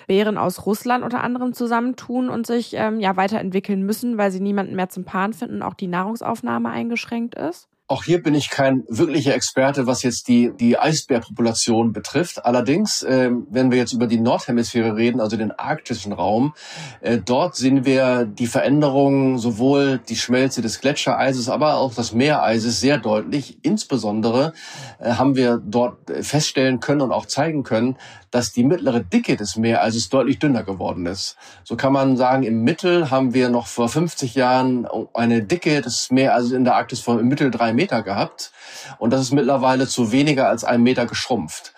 [0.06, 4.42] Bären aus Russland unter anderem anderem zusammentun und sich ähm, ja weiterentwickeln müssen, weil sie
[4.42, 7.70] niemanden mehr zum Paaren finden auch die Nahrungsaufnahme eingeschränkt ist?
[7.92, 12.46] Auch hier bin ich kein wirklicher Experte, was jetzt die, die Eisbärpopulation betrifft.
[12.46, 16.54] Allerdings, äh, wenn wir jetzt über die Nordhemisphäre reden, also den arktischen Raum,
[17.02, 22.80] äh, dort sehen wir die Veränderungen, sowohl die Schmelze des Gletschereises, aber auch des Meereises
[22.80, 23.58] sehr deutlich.
[23.64, 24.54] Insbesondere
[25.00, 27.98] äh, haben wir dort feststellen können und auch zeigen können,
[28.32, 31.36] dass die mittlere Dicke des Meereises deutlich dünner geworden ist.
[31.64, 36.12] So kann man sagen, im Mittel haben wir noch vor 50 Jahren eine Dicke des
[36.12, 38.52] Meereises in der Arktis von im Mittel drei Meter gehabt.
[38.98, 41.74] Und das ist mittlerweile zu weniger als einem Meter geschrumpft.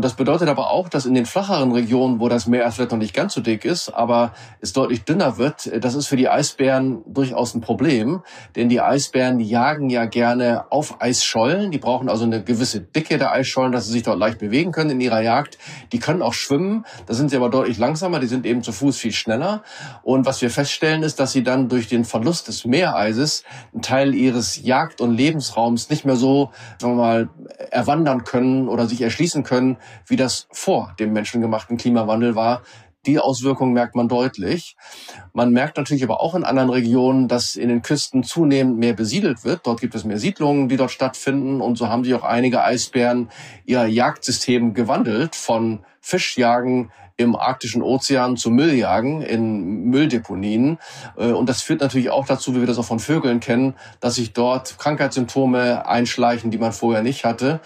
[0.00, 2.96] Und das bedeutet aber auch, dass in den flacheren Regionen, wo das Meer vielleicht noch
[2.96, 4.32] nicht ganz so dick ist, aber
[4.62, 8.22] es deutlich dünner wird, das ist für die Eisbären durchaus ein Problem.
[8.56, 11.70] Denn die Eisbären, jagen ja gerne auf Eisschollen.
[11.70, 14.88] Die brauchen also eine gewisse Dicke der Eisschollen, dass sie sich dort leicht bewegen können
[14.88, 15.58] in ihrer Jagd.
[15.92, 16.86] Die können auch schwimmen.
[17.04, 18.20] Da sind sie aber deutlich langsamer.
[18.20, 19.62] Die sind eben zu Fuß viel schneller.
[20.02, 24.14] Und was wir feststellen, ist, dass sie dann durch den Verlust des Meereises einen Teil
[24.14, 27.28] ihres Jagd- und Lebensraums nicht mehr so, sagen wir mal,
[27.70, 29.76] erwandern können oder sich erschließen können,
[30.06, 32.62] wie das vor dem menschengemachten Klimawandel war.
[33.06, 34.76] Die Auswirkungen merkt man deutlich.
[35.32, 39.42] Man merkt natürlich aber auch in anderen Regionen, dass in den Küsten zunehmend mehr besiedelt
[39.42, 39.66] wird.
[39.66, 41.62] Dort gibt es mehr Siedlungen, die dort stattfinden.
[41.62, 43.30] Und so haben sich auch einige Eisbären
[43.64, 50.78] ihr Jagdsystem gewandelt von Fischjagen im arktischen Ozean zu Mülljagen in Mülldeponien.
[51.16, 54.14] Äh, und das führt natürlich auch dazu, wie wir das auch von Vögeln kennen, dass
[54.14, 57.60] sich dort Krankheitssymptome einschleichen, die man vorher nicht hatte.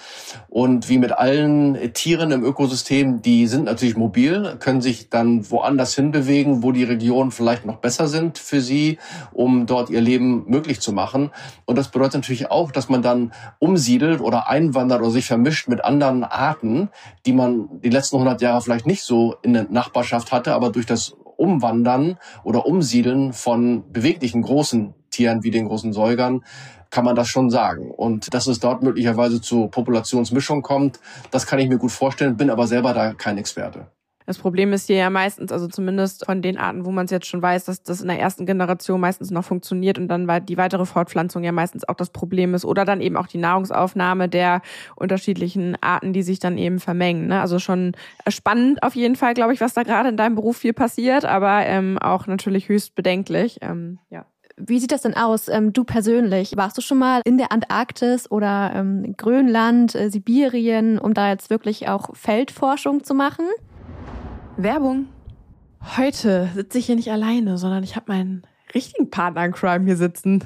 [0.48, 5.94] Und wie mit allen Tieren im Ökosystem, die sind natürlich mobil, können sich dann woanders
[5.94, 8.98] hinbewegen, wo die Regionen vielleicht noch besser sind für sie,
[9.32, 11.30] um dort ihr Leben möglich zu machen.
[11.64, 15.84] Und das bedeutet natürlich auch, dass man dann umsiedelt oder einwandert oder sich vermischt mit
[15.84, 16.88] anderen Arten,
[17.24, 20.86] die man die letzten 100 Jahre vielleicht nicht so in der Nachbarschaft hatte, aber durch
[20.86, 26.44] das Umwandern oder Umsiedeln von beweglichen großen Tieren wie den großen Säugern
[26.90, 27.90] kann man das schon sagen.
[27.90, 32.50] Und dass es dort möglicherweise zu Populationsmischung kommt, das kann ich mir gut vorstellen, bin
[32.50, 33.88] aber selber da kein Experte.
[34.26, 37.26] Das Problem ist hier ja meistens, also zumindest von den Arten, wo man es jetzt
[37.26, 40.86] schon weiß, dass das in der ersten Generation meistens noch funktioniert und dann die weitere
[40.86, 44.62] Fortpflanzung ja meistens auch das Problem ist oder dann eben auch die Nahrungsaufnahme der
[44.96, 47.26] unterschiedlichen Arten, die sich dann eben vermengen.
[47.26, 47.40] Ne?
[47.40, 47.92] Also schon
[48.28, 51.66] spannend auf jeden Fall, glaube ich, was da gerade in deinem Beruf viel passiert, aber
[51.66, 53.58] ähm, auch natürlich höchst bedenklich.
[53.60, 54.24] Ähm, ja.
[54.56, 56.56] Wie sieht das denn aus, ähm, du persönlich?
[56.56, 61.50] Warst du schon mal in der Antarktis oder ähm, Grönland, äh, Sibirien, um da jetzt
[61.50, 63.46] wirklich auch Feldforschung zu machen?
[64.56, 65.08] Werbung.
[65.96, 69.96] Heute sitze ich hier nicht alleine, sondern ich habe meinen richtigen Partner in Crime hier
[69.96, 70.44] sitzen.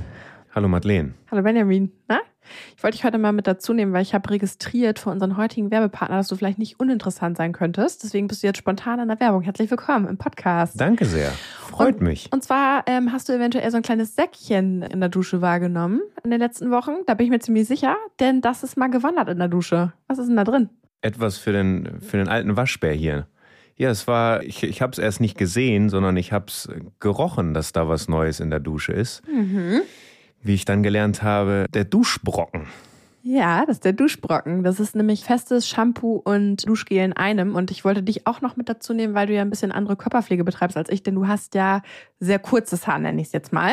[0.55, 1.13] Hallo Madeleine.
[1.31, 1.93] Hallo Benjamin.
[2.09, 2.19] Na?
[2.75, 5.71] Ich wollte dich heute mal mit dazu nehmen, weil ich habe registriert für unseren heutigen
[5.71, 8.03] Werbepartner, dass du vielleicht nicht uninteressant sein könntest.
[8.03, 9.43] Deswegen bist du jetzt spontan an der Werbung.
[9.43, 10.81] Herzlich willkommen im Podcast.
[10.81, 11.31] Danke sehr.
[11.61, 12.31] Freut und, mich.
[12.33, 16.31] Und zwar ähm, hast du eventuell so ein kleines Säckchen in der Dusche wahrgenommen in
[16.31, 16.93] den letzten Wochen.
[17.07, 19.93] Da bin ich mir ziemlich sicher, denn das ist mal gewandert in der Dusche.
[20.07, 20.71] Was ist denn da drin?
[21.03, 23.29] Etwas für den, für den alten Waschbär hier.
[23.79, 27.55] Ja, es war, ich, ich habe es erst nicht gesehen, sondern ich habe es gerochen,
[27.55, 29.23] dass da was Neues in der Dusche ist.
[29.29, 29.83] Mhm.
[30.43, 32.67] Wie ich dann gelernt habe, der Duschbrocken.
[33.31, 34.65] Ja, das ist der Duschbrocken.
[34.65, 37.55] Das ist nämlich festes Shampoo und Duschgel in einem.
[37.57, 39.97] Und ich wollte dich auch noch mit dazu nehmen, weil du ja ein bisschen andere
[39.97, 41.83] Körperpflege betreibst als ich, denn du hast ja
[42.21, 43.73] sehr kurzes Haar, nenne ich es jetzt mal.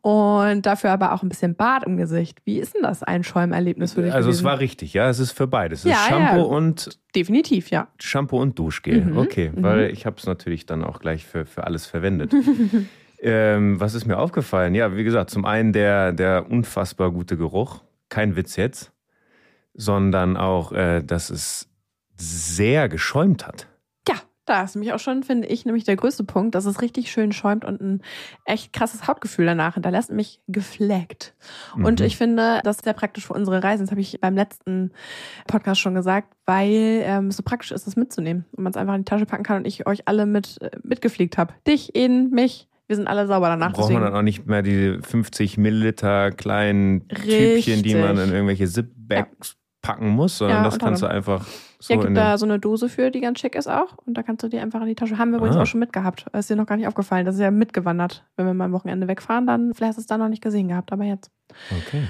[0.00, 2.38] Und dafür aber auch ein bisschen Bart im Gesicht.
[2.44, 4.12] Wie ist denn das ein Schäumerlebnis für dich?
[4.14, 4.38] Also gewesen?
[4.38, 5.08] es war richtig, ja.
[5.08, 5.80] Es ist für beides.
[5.80, 6.42] Es Ja, ist Shampoo ja.
[6.56, 7.88] und Definitiv, ja.
[7.98, 9.06] Shampoo und Duschgel.
[9.06, 12.32] Mhm, Okay, weil ich habe es natürlich dann auch gleich für, für alles verwendet.
[13.20, 14.74] ähm, was ist mir aufgefallen?
[14.74, 17.80] Ja, wie gesagt, zum einen der, der unfassbar gute Geruch.
[18.14, 18.92] Kein Witz jetzt.
[19.74, 21.68] Sondern auch, äh, dass es
[22.16, 23.66] sehr geschäumt hat.
[24.08, 24.14] Ja,
[24.46, 27.32] da ist nämlich auch schon, finde ich, nämlich der größte Punkt, dass es richtig schön
[27.32, 28.02] schäumt und ein
[28.44, 31.34] echt krasses Hautgefühl danach hinterlässt, nämlich gefleckt.
[31.74, 32.06] Und Mhm.
[32.06, 33.84] ich finde, das ist sehr praktisch für unsere Reisen.
[33.86, 34.92] Das habe ich beim letzten
[35.48, 38.94] Podcast schon gesagt, weil ähm, es so praktisch ist, das mitzunehmen und man es einfach
[38.94, 41.52] in die Tasche packen kann und ich euch alle mit äh, mitgepflegt habe.
[41.66, 42.68] Dich, ihn, mich.
[42.86, 43.72] Wir sind alle sauber danach.
[43.72, 48.66] Braucht man dann auch nicht mehr die 50 Milliliter kleinen Tübchen, die man in irgendwelche
[48.68, 51.46] Zip-Bags packen muss, sondern Ja, das kannst du einfach
[51.78, 53.98] so ja, gibt da so eine Dose für, die ganz schick ist auch.
[54.06, 55.18] Und da kannst du die einfach in die Tasche.
[55.18, 55.62] Haben wir übrigens Ah.
[55.62, 56.24] auch schon mitgehabt.
[56.32, 57.26] Ist dir noch gar nicht aufgefallen.
[57.26, 58.24] Das ist ja mitgewandert.
[58.36, 60.68] Wenn wir mal am Wochenende wegfahren, dann vielleicht hast du es da noch nicht gesehen
[60.68, 61.30] gehabt, aber jetzt.
[61.70, 62.04] Okay.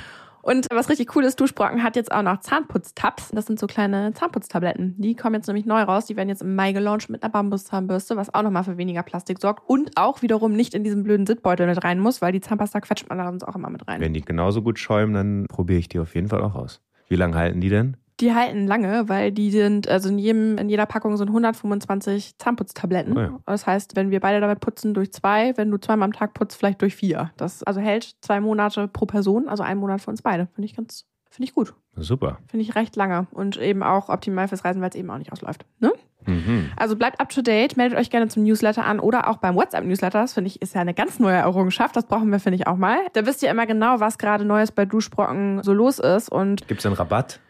[0.44, 3.30] Und was richtig cool ist, Duschbrocken hat jetzt auch noch Zahnputztabs.
[3.30, 4.94] Das sind so kleine Zahnputztabletten.
[4.98, 6.04] Die kommen jetzt nämlich neu raus.
[6.04, 9.40] Die werden jetzt im Mai gelauncht mit einer Bambuszahnbürste, was auch nochmal für weniger Plastik
[9.40, 9.62] sorgt.
[9.66, 13.08] Und auch wiederum nicht in diesen blöden Sittbeutel mit rein muss, weil die Zahnpasta quetscht
[13.08, 14.02] man da sonst auch immer mit rein.
[14.02, 16.82] Wenn die genauso gut schäumen, dann probiere ich die auf jeden Fall auch aus.
[17.08, 17.96] Wie lange halten die denn?
[18.20, 23.16] Die halten lange, weil die sind, also in jedem, in jeder Packung sind 125 Zahnputztabletten.
[23.16, 23.40] Oh ja.
[23.46, 26.56] Das heißt, wenn wir beide damit putzen, durch zwei, wenn du zweimal am Tag putzt,
[26.56, 27.32] vielleicht durch vier.
[27.36, 30.46] Das also hält zwei Monate pro Person, also einen Monat für uns beide.
[30.54, 31.74] Finde ich ganz, finde ich gut.
[31.96, 32.38] Super.
[32.46, 35.32] Finde ich recht lange und eben auch optimal fürs Reisen, weil es eben auch nicht
[35.32, 35.64] ausläuft.
[35.80, 35.92] Ne?
[36.26, 36.70] Mhm.
[36.76, 40.20] Also bleibt up to date, meldet euch gerne zum Newsletter an oder auch beim WhatsApp-Newsletter.
[40.20, 41.96] Das finde ich ist ja eine ganz neue Errungenschaft.
[41.96, 42.98] Das brauchen wir, finde ich, auch mal.
[43.12, 46.30] Da wisst ihr immer genau, was gerade Neues bei Duschbrocken so los ist.
[46.30, 47.40] Und Gibt es einen Rabatt?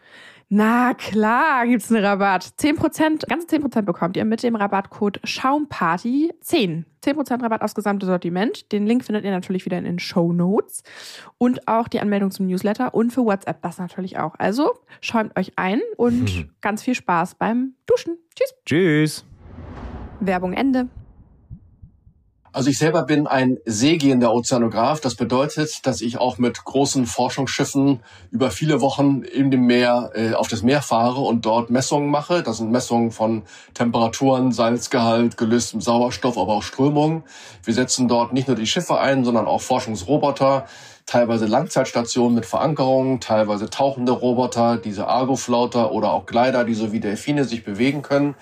[0.49, 2.43] Na klar, gibt's einen Rabatt.
[2.59, 6.83] 10%, ganze 10% bekommt ihr mit dem Rabattcode Schaumparty10.
[7.03, 8.71] 10% Rabatt aufs gesamte Sortiment.
[8.71, 10.83] Den Link findet ihr natürlich wieder in den Show Notes.
[11.39, 14.35] Und auch die Anmeldung zum Newsletter und für WhatsApp das natürlich auch.
[14.37, 18.17] Also schäumt euch ein und ganz viel Spaß beim Duschen.
[18.35, 18.53] Tschüss.
[18.65, 19.25] Tschüss.
[20.19, 20.89] Werbung Ende.
[22.55, 25.01] Also ich selber bin ein seegehender Ozeanograf.
[25.01, 27.99] Das bedeutet, dass ich auch mit großen Forschungsschiffen
[28.31, 32.43] über viele Wochen in dem Meer äh, auf das Meer fahre und dort Messungen mache.
[32.43, 37.23] Das sind Messungen von Temperaturen, Salzgehalt, gelöstem Sauerstoff, aber auch Strömung.
[37.61, 40.65] Wir setzen dort nicht nur die Schiffe ein, sondern auch Forschungsroboter,
[41.05, 47.01] teilweise Langzeitstationen mit Verankerungen, teilweise tauchende Roboter, diese Argoflauter oder auch Gleiter, die so wie
[47.01, 48.35] Delfine sich bewegen können.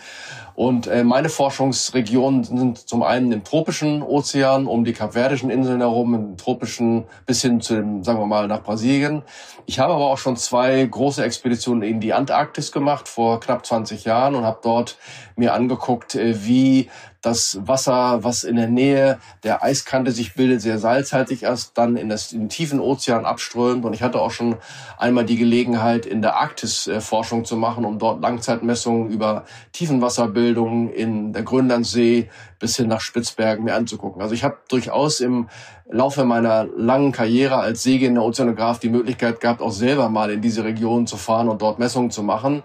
[0.56, 6.14] Und äh, meine Forschungsregionen sind zum einen im tropischen Ozean, um die Kapverdischen Inseln herum,
[6.14, 9.24] im tropischen bis hin zu dem, sagen wir mal, nach Brasilien.
[9.66, 14.04] Ich habe aber auch schon zwei große Expeditionen in die Antarktis gemacht vor knapp 20
[14.04, 14.98] Jahren und habe dort
[15.36, 16.90] mir angeguckt, äh, wie
[17.24, 22.10] das Wasser, was in der Nähe der Eiskante sich bildet, sehr salzhaltig ist, dann in,
[22.10, 23.86] das, in den tiefen Ozean abströmt.
[23.86, 24.58] Und ich hatte auch schon
[24.98, 30.92] einmal die Gelegenheit, in der Arktis äh, Forschung zu machen, um dort Langzeitmessungen über Tiefenwasserbildung
[30.92, 34.22] in der Grönlandsee bis hin nach Spitzbergen mir anzugucken.
[34.22, 35.48] Also ich habe durchaus im
[35.90, 40.64] Laufe meiner langen Karriere als seegehender Ozeanograf die Möglichkeit gehabt, auch selber mal in diese
[40.66, 42.64] Region zu fahren und dort Messungen zu machen.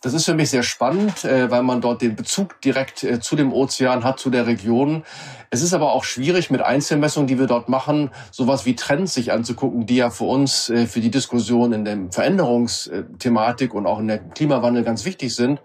[0.00, 3.34] Das ist für mich sehr spannend, äh, weil man dort den Bezug direkt äh, zu
[3.34, 5.02] dem Ozean hat, zu der Region.
[5.50, 9.32] Es ist aber auch schwierig mit Einzelmessungen, die wir dort machen, sowas wie Trends sich
[9.32, 14.06] anzugucken, die ja für uns, äh, für die Diskussion in der Veränderungsthematik und auch in
[14.06, 15.60] der Klimawandel ganz wichtig sind.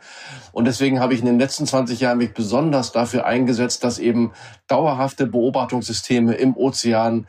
[0.51, 4.31] Und deswegen habe ich in den letzten 20 Jahren mich besonders dafür eingesetzt, dass eben
[4.67, 7.27] dauerhafte Beobachtungssysteme im Ozean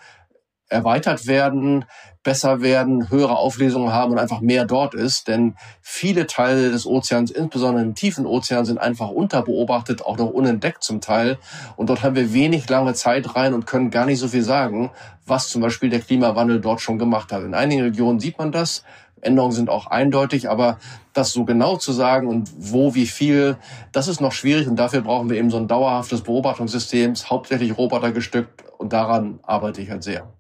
[0.75, 1.85] erweitert werden,
[2.25, 5.29] besser werden, höhere Auflösungen haben und einfach mehr dort ist.
[5.29, 10.83] Denn viele Teile des Ozeans, insbesondere im tiefen Ozean, sind einfach unterbeobachtet, auch noch unentdeckt
[10.83, 11.39] zum Teil.
[11.77, 14.91] Und dort haben wir wenig lange Zeit rein und können gar nicht so viel sagen,
[15.27, 17.45] was zum Beispiel der Klimawandel dort schon gemacht hat.
[17.45, 18.83] In einigen Regionen sieht man das.
[19.21, 20.79] Änderungen sind auch eindeutig, aber
[21.15, 23.57] das so genau zu sagen und wo, wie viel,
[23.93, 28.13] das ist noch schwierig und dafür brauchen wir eben so ein dauerhaftes Beobachtungssystem, hauptsächlich Roboter
[28.13, 30.34] gestückt und daran arbeite ich halt sehr.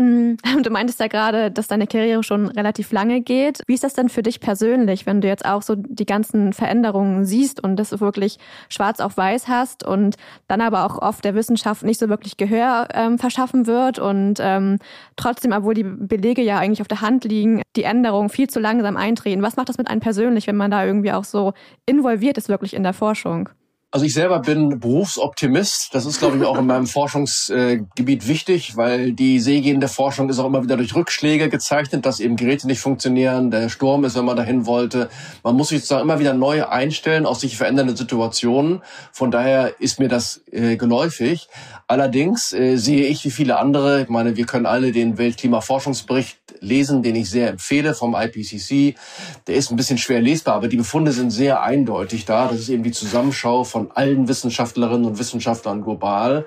[0.00, 3.60] Mm, du meintest ja gerade, dass deine Karriere schon relativ lange geht.
[3.66, 7.24] Wie ist das denn für dich persönlich, wenn du jetzt auch so die ganzen Veränderungen
[7.24, 10.16] siehst und das wirklich schwarz auf weiß hast und
[10.48, 14.78] dann aber auch oft der Wissenschaft nicht so wirklich Gehör ähm, verschaffen wird und ähm,
[15.16, 18.96] trotzdem, obwohl die Belege ja eigentlich auf der Hand liegen, die Änderungen viel zu langsam
[18.96, 19.42] eintreten.
[19.42, 21.52] Was macht das mit einem persönlich, wenn man da irgendwie auch so
[21.86, 23.50] involviert ist wirklich in der Forschung?
[23.92, 25.92] Also ich selber bin Berufsoptimist.
[25.92, 30.46] Das ist, glaube ich, auch in meinem Forschungsgebiet wichtig, weil die seegehende Forschung ist auch
[30.46, 34.36] immer wieder durch Rückschläge gezeichnet, dass eben Geräte nicht funktionieren, der Sturm ist, wenn man
[34.36, 35.10] dahin wollte.
[35.42, 38.80] Man muss sich sozusagen immer wieder neu einstellen auf sich verändernde Situationen.
[39.10, 41.48] Von daher ist mir das äh, geläufig.
[41.88, 47.02] Allerdings äh, sehe ich wie viele andere, ich meine, wir können alle den Weltklimaforschungsbericht lesen,
[47.02, 48.94] den ich sehr empfehle vom IPCC.
[49.46, 52.46] Der ist ein bisschen schwer lesbar, aber die Befunde sind sehr eindeutig da.
[52.46, 56.46] Das ist eben die Zusammenschau von allen Wissenschaftlerinnen und Wissenschaftlern global.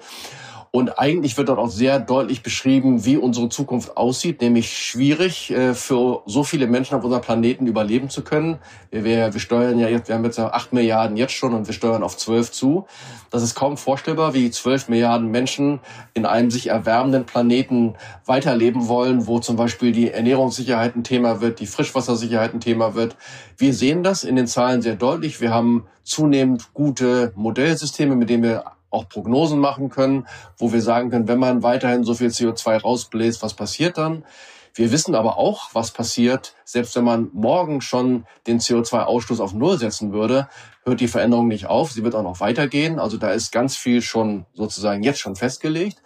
[0.76, 5.76] Und eigentlich wird dort auch sehr deutlich beschrieben, wie unsere Zukunft aussieht, nämlich schwierig äh,
[5.76, 8.58] für so viele Menschen auf unserem Planeten überleben zu können.
[8.90, 12.02] Wir, wir steuern ja jetzt, wir haben jetzt acht Milliarden jetzt schon und wir steuern
[12.02, 12.88] auf zwölf zu.
[13.30, 15.80] Das ist kaum vorstellbar, wie zwölf Milliarden Menschen
[16.16, 17.94] in einem sich erwärmenden Planeten
[18.26, 23.16] weiterleben wollen, wo zum Beispiel die Ernährungssicherheit ein Thema wird, die Frischwassersicherheit ein Thema wird.
[23.58, 25.40] Wir sehen das in den Zahlen sehr deutlich.
[25.40, 30.28] Wir haben zunehmend gute Modellsysteme, mit denen wir auch Prognosen machen können,
[30.58, 34.24] wo wir sagen können, wenn man weiterhin so viel CO2 rausbläst, was passiert dann?
[34.76, 39.78] Wir wissen aber auch, was passiert, selbst wenn man morgen schon den CO2-Ausstoß auf Null
[39.78, 40.48] setzen würde,
[40.86, 41.92] hört die Veränderung nicht auf.
[41.92, 43.00] Sie wird auch noch weitergehen.
[43.00, 46.02] Also da ist ganz viel schon sozusagen jetzt schon festgelegt.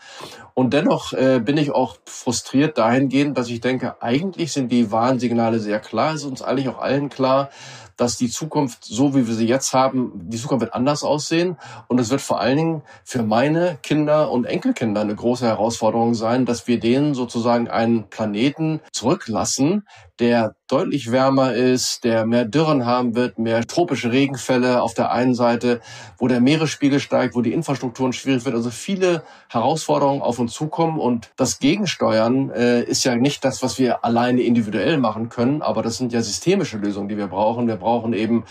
[0.53, 5.59] Und dennoch äh, bin ich auch frustriert dahingehend, dass ich denke, eigentlich sind die Warnsignale
[5.59, 6.13] sehr klar.
[6.13, 7.49] Es ist uns eigentlich auch allen klar,
[7.97, 11.57] dass die Zukunft, so wie wir sie jetzt haben, die Zukunft wird anders aussehen.
[11.87, 16.45] Und es wird vor allen Dingen für meine Kinder und Enkelkinder eine große Herausforderung sein,
[16.45, 19.87] dass wir denen sozusagen einen Planeten zurücklassen,
[20.19, 25.35] der deutlich wärmer ist, der mehr Dürren haben wird, mehr tropische Regenfälle auf der einen
[25.35, 25.81] Seite,
[26.17, 28.55] wo der Meeresspiegel steigt, wo die Infrastrukturen schwierig wird.
[28.55, 33.79] Also viele Herausforderungen auf uns zukommen und das Gegensteuern äh, ist ja nicht das, was
[33.79, 37.67] wir alleine individuell machen können, aber das sind ja systemische Lösungen, die wir brauchen.
[37.67, 38.43] Wir brauchen eben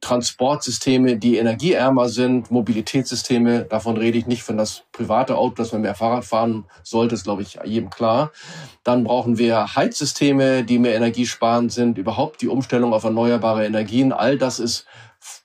[0.00, 5.82] Transportsysteme, die energieärmer sind, Mobilitätssysteme, davon rede ich nicht von das private Auto, dass man
[5.82, 8.30] mehr Fahrrad fahren sollte, ist, glaube ich, jedem klar.
[8.84, 14.12] Dann brauchen wir Heizsysteme, die mehr energiesparend sind, überhaupt die Umstellung auf erneuerbare Energien.
[14.12, 14.86] All das ist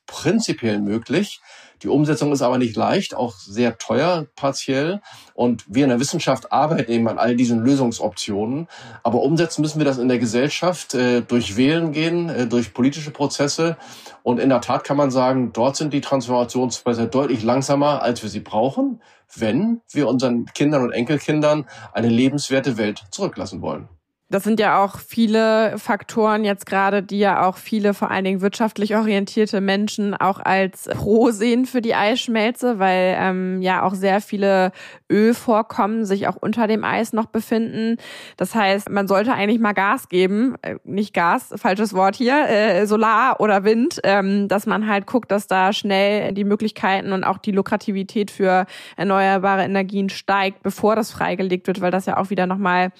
[0.06, 1.40] prinzipiell möglich.
[1.84, 5.02] Die Umsetzung ist aber nicht leicht, auch sehr teuer partiell.
[5.34, 8.68] Und wir in der Wissenschaft arbeiten eben an all diesen Lösungsoptionen.
[9.02, 13.10] Aber umsetzen müssen wir das in der Gesellschaft äh, durch Wählen gehen, äh, durch politische
[13.10, 13.78] Prozesse.
[14.24, 18.30] Und in der Tat kann man sagen, dort sind die Transformationsprozesse deutlich langsamer, als wir
[18.30, 19.02] sie brauchen,
[19.36, 23.90] wenn wir unseren Kindern und Enkelkindern eine lebenswerte Welt zurücklassen wollen.
[24.32, 28.39] Das sind ja auch viele Faktoren jetzt gerade, die ja auch viele vor allen Dingen
[28.39, 34.22] wirtschaftlich orientierte Menschen auch als pro sehen für die Eisschmelze, weil ähm, ja auch sehr
[34.22, 34.72] viele
[35.12, 37.98] Ölvorkommen sich auch unter dem Eis noch befinden.
[38.38, 42.88] Das heißt, man sollte eigentlich mal Gas geben, äh, nicht Gas, falsches Wort hier, äh,
[42.88, 47.38] Solar oder Wind, ähm, dass man halt guckt, dass da schnell die Möglichkeiten und auch
[47.38, 48.65] die Lukrativität für
[48.96, 52.94] erneuerbare Energien steigt, bevor das freigelegt wird, weil das ja auch wieder nochmal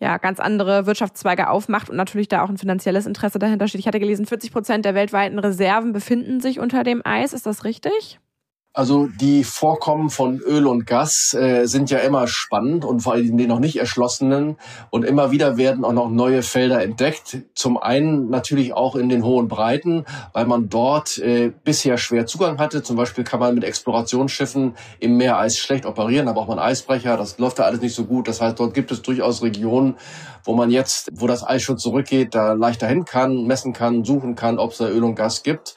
[0.00, 3.80] ja, ganz andere Wirtschaftszweige aufmacht und natürlich da auch ein finanzielles Interesse dahinter steht.
[3.80, 7.32] Ich hatte gelesen, 40 Prozent der weltweiten Reserven befinden sich unter dem Eis.
[7.32, 8.20] Ist das richtig?
[8.76, 13.38] Also die Vorkommen von Öl und Gas äh, sind ja immer spannend und vor allem
[13.38, 14.58] die noch nicht erschlossenen.
[14.90, 17.38] Und immer wieder werden auch noch neue Felder entdeckt.
[17.54, 22.58] Zum einen natürlich auch in den hohen Breiten, weil man dort äh, bisher schwer Zugang
[22.58, 22.82] hatte.
[22.82, 26.26] Zum Beispiel kann man mit Explorationsschiffen im Meereis schlecht operieren.
[26.26, 27.16] Da braucht man Eisbrecher.
[27.16, 28.28] Das läuft da alles nicht so gut.
[28.28, 29.96] Das heißt, dort gibt es durchaus Regionen,
[30.44, 34.34] wo man jetzt, wo das Eis schon zurückgeht, da leichter hin kann, messen kann, suchen
[34.34, 35.76] kann, ob es da Öl und Gas gibt.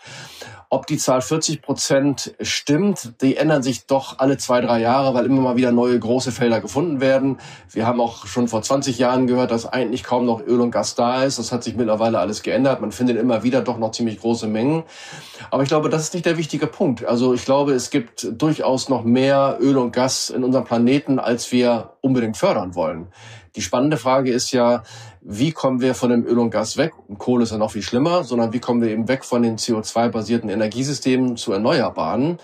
[0.71, 5.25] Ob die Zahl 40 Prozent stimmt, die ändern sich doch alle zwei, drei Jahre, weil
[5.25, 7.39] immer mal wieder neue große Felder gefunden werden.
[7.71, 10.93] Wir haben auch schon vor 20 Jahren gehört, dass eigentlich kaum noch Öl und Gas
[10.93, 11.39] da ist.
[11.39, 12.81] Das hat sich mittlerweile alles geändert.
[12.81, 14.83] Man findet immer wieder doch noch ziemlich große Mengen.
[15.50, 17.04] Aber ich glaube, das ist nicht der wichtige Punkt.
[17.04, 21.52] Also ich glaube, es gibt durchaus noch mehr Öl und Gas in unserem Planeten, als
[21.52, 23.08] wir unbedingt fördern wollen.
[23.56, 24.83] Die spannende Frage ist ja,
[25.21, 26.93] wie kommen wir von dem Öl und Gas weg?
[27.07, 29.57] Und Kohle ist ja noch viel schlimmer, sondern wie kommen wir eben weg von den
[29.57, 32.37] CO2-basierten Energiesystemen zu Erneuerbaren?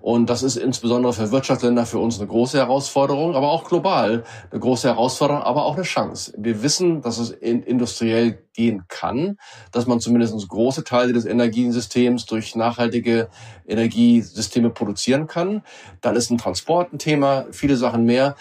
[0.00, 4.60] Und das ist insbesondere für Wirtschaftsländer für uns eine große Herausforderung, aber auch global eine
[4.60, 6.32] große Herausforderung, aber auch eine Chance.
[6.36, 9.36] Wir wissen, dass es industriell gehen kann,
[9.70, 13.28] dass man zumindest große Teile des Energiesystems durch nachhaltige
[13.64, 15.62] Energiesysteme produzieren kann.
[16.00, 18.34] Dann ist ein Transport ein Thema, viele Sachen mehr.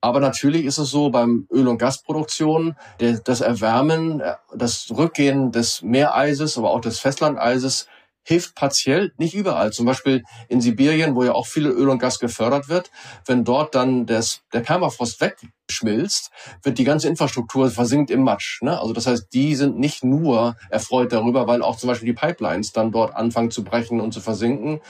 [0.00, 2.76] Aber natürlich ist es so beim Öl- und Gasproduktion,
[3.24, 7.86] das Erwärmen, äh, das Rückgehen des Meereises, aber auch des Festlandeises
[8.28, 9.72] hilft partiell, nicht überall.
[9.72, 12.90] Zum Beispiel in Sibirien, wo ja auch viele Öl und Gas gefördert wird.
[13.24, 16.30] Wenn dort dann das, der Permafrost wegschmilzt,
[16.62, 18.60] wird die ganze Infrastruktur versinkt im Matsch.
[18.60, 18.78] Ne?
[18.78, 22.72] Also das heißt, die sind nicht nur erfreut darüber, weil auch zum Beispiel die Pipelines
[22.72, 24.82] dann dort anfangen zu brechen und zu versinken.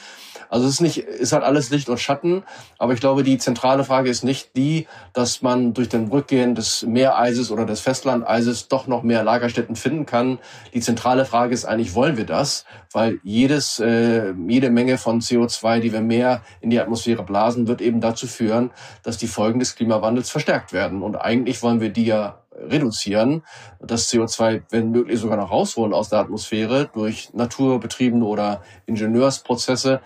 [0.48, 2.42] Also es ist nicht, ist halt alles Licht und Schatten.
[2.78, 6.82] Aber ich glaube, die zentrale Frage ist nicht die, dass man durch den Rückgehen des
[6.82, 10.38] Meereises oder des Festlandeises doch noch mehr Lagerstätten finden kann.
[10.74, 12.64] Die zentrale Frage ist eigentlich, wollen wir das?
[12.92, 17.80] Weil jedes, äh, jede Menge von CO2, die wir mehr in die Atmosphäre blasen, wird
[17.80, 18.70] eben dazu führen,
[19.02, 21.02] dass die Folgen des Klimawandels verstärkt werden.
[21.02, 23.42] Und eigentlich wollen wir die ja reduzieren,
[23.80, 30.00] das CO2, wenn möglich, sogar noch rausholen aus der Atmosphäre durch naturbetriebene oder Ingenieursprozesse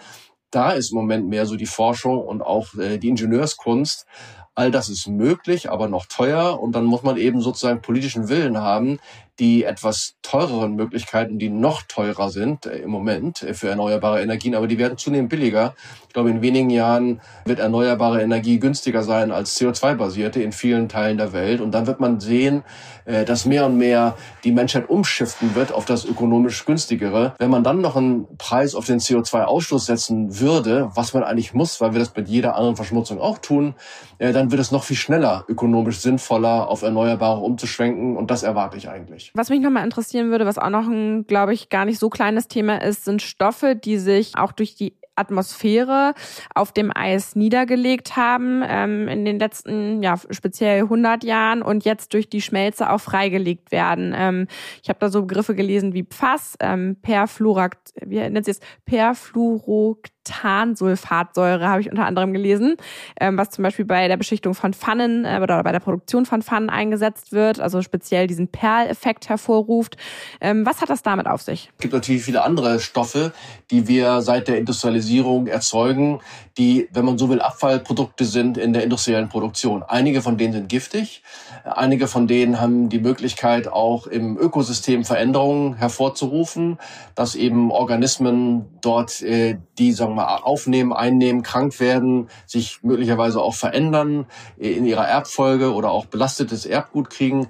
[0.54, 4.06] da ist im Moment mehr so die Forschung und auch äh, die Ingenieurskunst.
[4.54, 6.60] All das ist möglich, aber noch teuer.
[6.60, 8.98] Und dann muss man eben sozusagen politischen Willen haben,
[9.38, 14.54] die etwas teureren Möglichkeiten, die noch teurer sind äh, im Moment äh, für erneuerbare Energien,
[14.54, 15.74] aber die werden zunehmend billiger.
[16.06, 21.16] Ich glaube, in wenigen Jahren wird erneuerbare Energie günstiger sein als CO2-basierte in vielen Teilen
[21.16, 21.62] der Welt.
[21.62, 22.62] Und dann wird man sehen,
[23.06, 27.34] äh, dass mehr und mehr die Menschheit umschiften wird auf das ökonomisch günstigere.
[27.38, 31.80] Wenn man dann noch einen Preis auf den CO2-Ausstoß setzen würde, was man eigentlich muss,
[31.80, 33.74] weil wir das mit jeder anderen Verschmutzung auch tun,
[34.18, 38.16] dann wird es noch viel schneller ökonomisch sinnvoller auf Erneuerbare umzuschwenken.
[38.16, 39.21] Und das erwarte ich eigentlich.
[39.34, 42.48] Was mich nochmal interessieren würde, was auch noch ein, glaube ich, gar nicht so kleines
[42.48, 46.14] Thema ist, sind Stoffe, die sich auch durch die Atmosphäre
[46.54, 52.14] auf dem Eis niedergelegt haben ähm, in den letzten, ja, speziell 100 Jahren und jetzt
[52.14, 54.14] durch die Schmelze auch freigelegt werden.
[54.16, 54.46] Ähm,
[54.82, 58.60] ich habe da so Begriffe gelesen wie PFAS, ähm, Perfluorakt, wie nennt sie es?
[58.86, 62.76] Perfluorokt Tansulfatsäure habe ich unter anderem gelesen,
[63.20, 66.42] ähm, was zum Beispiel bei der Beschichtung von Pfannen äh, oder bei der Produktion von
[66.42, 69.96] Pfannen eingesetzt wird, also speziell diesen Perleffekt hervorruft.
[70.40, 71.70] Ähm, was hat das damit auf sich?
[71.76, 73.32] Es gibt natürlich viele andere Stoffe,
[73.70, 76.20] die wir seit der Industrialisierung erzeugen,
[76.58, 79.82] die, wenn man so will, Abfallprodukte sind in der industriellen Produktion.
[79.82, 81.22] Einige von denen sind giftig,
[81.64, 86.78] einige von denen haben die Möglichkeit, auch im Ökosystem Veränderungen hervorzurufen,
[87.14, 93.40] dass eben Organismen dort äh, die sagen wir mal, aufnehmen, einnehmen, krank werden, sich möglicherweise
[93.40, 97.48] auch verändern in ihrer Erbfolge oder auch belastetes Erbgut kriegen.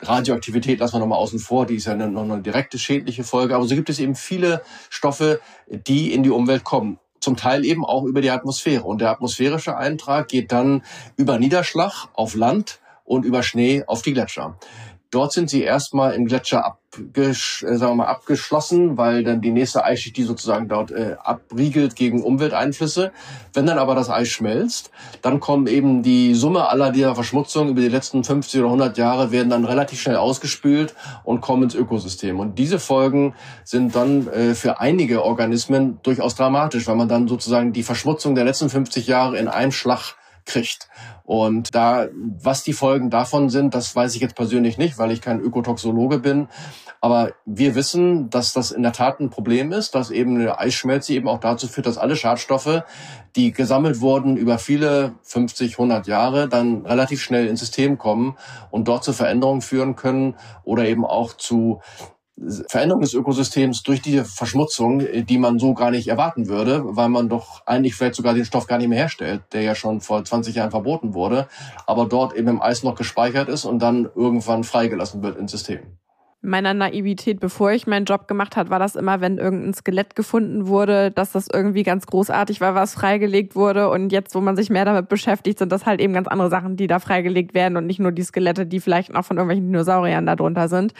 [0.00, 3.56] Radioaktivität lassen wir nochmal außen vor, die ist ja noch eine direkte schädliche Folge.
[3.56, 6.98] Aber so gibt es eben viele Stoffe, die in die Umwelt kommen.
[7.20, 8.84] Zum Teil eben auch über die Atmosphäre.
[8.84, 10.82] Und der atmosphärische Eintrag geht dann
[11.16, 12.78] über Niederschlag auf Land
[13.08, 14.56] und über Schnee auf die Gletscher.
[15.10, 19.52] Dort sind sie erstmal im Gletscher abgesch äh, sagen wir mal, abgeschlossen, weil dann die
[19.52, 23.12] nächste Eisschicht die sozusagen dort äh, abriegelt gegen Umwelteinflüsse.
[23.54, 24.90] Wenn dann aber das Eis schmelzt,
[25.22, 29.32] dann kommen eben die Summe aller dieser Verschmutzungen über die letzten 50 oder 100 Jahre
[29.32, 30.94] werden dann relativ schnell ausgespült
[31.24, 32.38] und kommen ins Ökosystem.
[32.38, 33.34] Und diese Folgen
[33.64, 38.44] sind dann äh, für einige Organismen durchaus dramatisch, weil man dann sozusagen die Verschmutzung der
[38.44, 40.16] letzten 50 Jahre in einem Schlag
[40.48, 40.88] kriegt.
[41.22, 45.20] Und da, was die Folgen davon sind, das weiß ich jetzt persönlich nicht, weil ich
[45.20, 46.48] kein Ökotoxologe bin.
[47.00, 51.12] Aber wir wissen, dass das in der Tat ein Problem ist, dass eben eine Eisschmelze
[51.12, 52.82] eben auch dazu führt, dass alle Schadstoffe,
[53.36, 58.36] die gesammelt wurden über viele 50, 100 Jahre, dann relativ schnell ins System kommen
[58.70, 60.34] und dort zu Veränderungen führen können
[60.64, 61.80] oder eben auch zu
[62.68, 67.28] Veränderung des Ökosystems durch diese Verschmutzung, die man so gar nicht erwarten würde, weil man
[67.28, 70.54] doch eigentlich vielleicht sogar den Stoff gar nicht mehr herstellt, der ja schon vor 20
[70.54, 71.48] Jahren verboten wurde,
[71.86, 75.98] aber dort eben im Eis noch gespeichert ist und dann irgendwann freigelassen wird ins System
[76.40, 80.68] meiner Naivität, bevor ich meinen Job gemacht hat, war das immer, wenn irgendein Skelett gefunden
[80.68, 83.90] wurde, dass das irgendwie ganz großartig war, was freigelegt wurde.
[83.90, 86.76] Und jetzt, wo man sich mehr damit beschäftigt, sind das halt eben ganz andere Sachen,
[86.76, 90.26] die da freigelegt werden und nicht nur die Skelette, die vielleicht noch von irgendwelchen Dinosauriern
[90.26, 90.94] da drunter sind.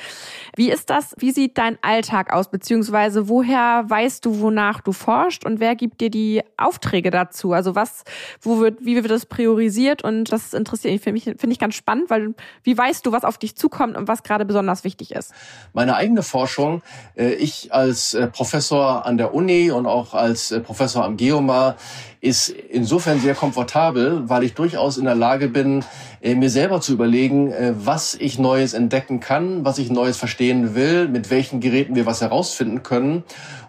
[0.56, 1.14] Wie ist das?
[1.18, 2.50] Wie sieht dein Alltag aus?
[2.50, 7.52] Beziehungsweise woher weißt du, wonach du forschst und wer gibt dir die Aufträge dazu?
[7.52, 8.02] Also was,
[8.40, 10.02] wo wird, wie wird das priorisiert?
[10.02, 12.34] Und das interessiert mich, finde ich, ich ganz spannend, weil
[12.64, 15.27] wie weißt du, was auf dich zukommt und was gerade besonders wichtig ist?
[15.72, 16.82] Meine eigene Forschung,
[17.16, 21.76] äh, ich als äh, Professor an der Uni und auch als äh, Professor am Geomar,
[22.20, 25.84] ist insofern sehr komfortabel, weil ich durchaus in der Lage bin,
[26.20, 31.30] mir selber zu überlegen, was ich Neues entdecken kann, was ich Neues verstehen will, mit
[31.30, 33.22] welchen Geräten wir was herausfinden können.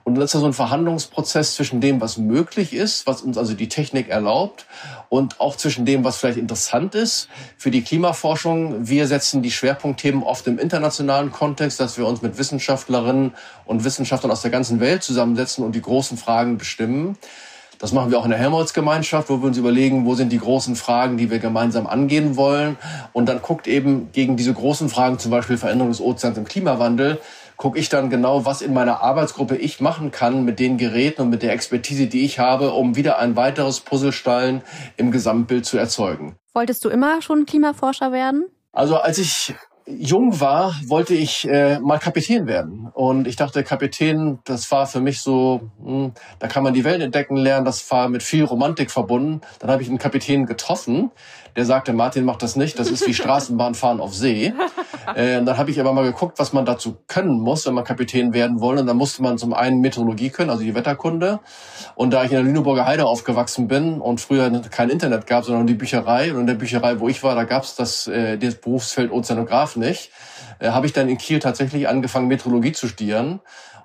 [0.09, 3.53] Und das ist ja so ein Verhandlungsprozess zwischen dem, was möglich ist, was uns also
[3.53, 4.65] die Technik erlaubt,
[5.07, 8.87] und auch zwischen dem, was vielleicht interessant ist für die Klimaforschung.
[8.87, 13.35] Wir setzen die Schwerpunktthemen oft im internationalen Kontext, dass wir uns mit Wissenschaftlerinnen
[13.65, 17.15] und Wissenschaftlern aus der ganzen Welt zusammensetzen und die großen Fragen bestimmen.
[17.77, 20.75] Das machen wir auch in der Helmholtz-Gemeinschaft, wo wir uns überlegen, wo sind die großen
[20.75, 22.77] Fragen, die wir gemeinsam angehen wollen.
[23.13, 27.19] Und dann guckt eben gegen diese großen Fragen, zum Beispiel Veränderung des Ozeans im Klimawandel,
[27.59, 31.29] gucke ich dann genau, was in meiner Arbeitsgruppe ich machen kann mit den Geräten und
[31.29, 34.63] mit der Expertise, die ich habe, um wieder ein weiteres Puzzlestein
[34.95, 36.37] im Gesamtbild zu erzeugen.
[36.53, 38.47] Wolltest du immer schon Klimaforscher werden?
[38.71, 39.53] Also als ich
[39.85, 42.89] jung war, wollte ich äh, mal Kapitän werden.
[42.93, 46.83] Und ich dachte, Kapitän, das war für mich so, mh, hm, da kann man die
[46.83, 49.41] Welt entdecken lernen, das war mit viel Romantik verbunden.
[49.59, 51.11] Dann habe ich einen Kapitän getroffen,
[51.59, 54.53] der sagte, Martin macht das nicht, das ist wie Straßenbahnfahren auf See.
[55.13, 58.33] Äh, dann habe ich aber mal geguckt, was man dazu können muss, wenn man Kapitän
[58.33, 58.77] werden will.
[58.77, 61.41] Und dann musste man zum einen Meteorologie können, also die Wetterkunde.
[61.95, 65.67] Und da ich in der Lüneburger Heide aufgewachsen bin und früher kein Internet gab, sondern
[65.67, 68.55] die Bücherei, und in der Bücherei, wo ich war, da gab es das, äh, das
[68.55, 70.11] Berufsfeld Ozeanograf nicht,
[70.59, 73.41] äh, habe ich dann in Kiel tatsächlich angefangen, Meteorologie zu studieren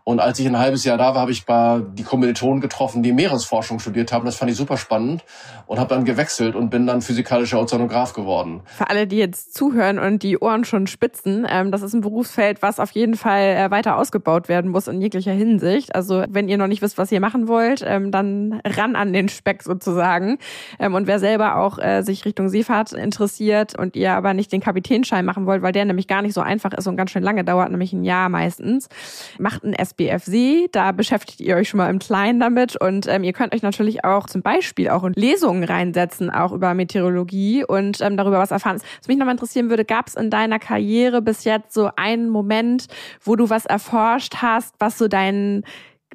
[0.07, 3.13] und als ich ein halbes Jahr da war, habe ich bei die Kommilitonen getroffen, die
[3.13, 4.27] Meeresforschung studiert haben.
[4.27, 5.25] Das fand ich super spannend
[5.67, 8.61] und habe dann gewechselt und bin dann physikalischer Ozeanograf geworden.
[8.67, 12.61] Für alle, die jetzt zuhören und die Ohren schon spitzen, ähm, das ist ein Berufsfeld,
[12.61, 15.95] was auf jeden Fall äh, weiter ausgebaut werden muss in jeglicher Hinsicht.
[15.95, 19.31] Also wenn ihr noch nicht wisst, was ihr machen wollt, ähm, dann ran an den
[19.31, 20.37] Speck sozusagen.
[20.79, 24.61] Ähm, und wer selber auch äh, sich Richtung Seefahrt interessiert und ihr aber nicht den
[24.61, 27.43] Kapitänschein machen wollt, weil der nämlich gar nicht so einfach ist und ganz schön lange
[27.43, 28.91] dauert, nämlich ein Jahr meistens,
[29.39, 30.69] macht ein SBFC.
[30.73, 34.05] Da beschäftigt ihr euch schon mal im Kleinen damit und ähm, ihr könnt euch natürlich
[34.05, 38.81] auch zum Beispiel auch in Lesungen reinsetzen, auch über Meteorologie und ähm, darüber was erfahren.
[38.99, 42.87] Was mich nochmal interessieren würde, gab es in deiner Karriere bis jetzt so einen Moment,
[43.23, 45.65] wo du was erforscht hast, was so dein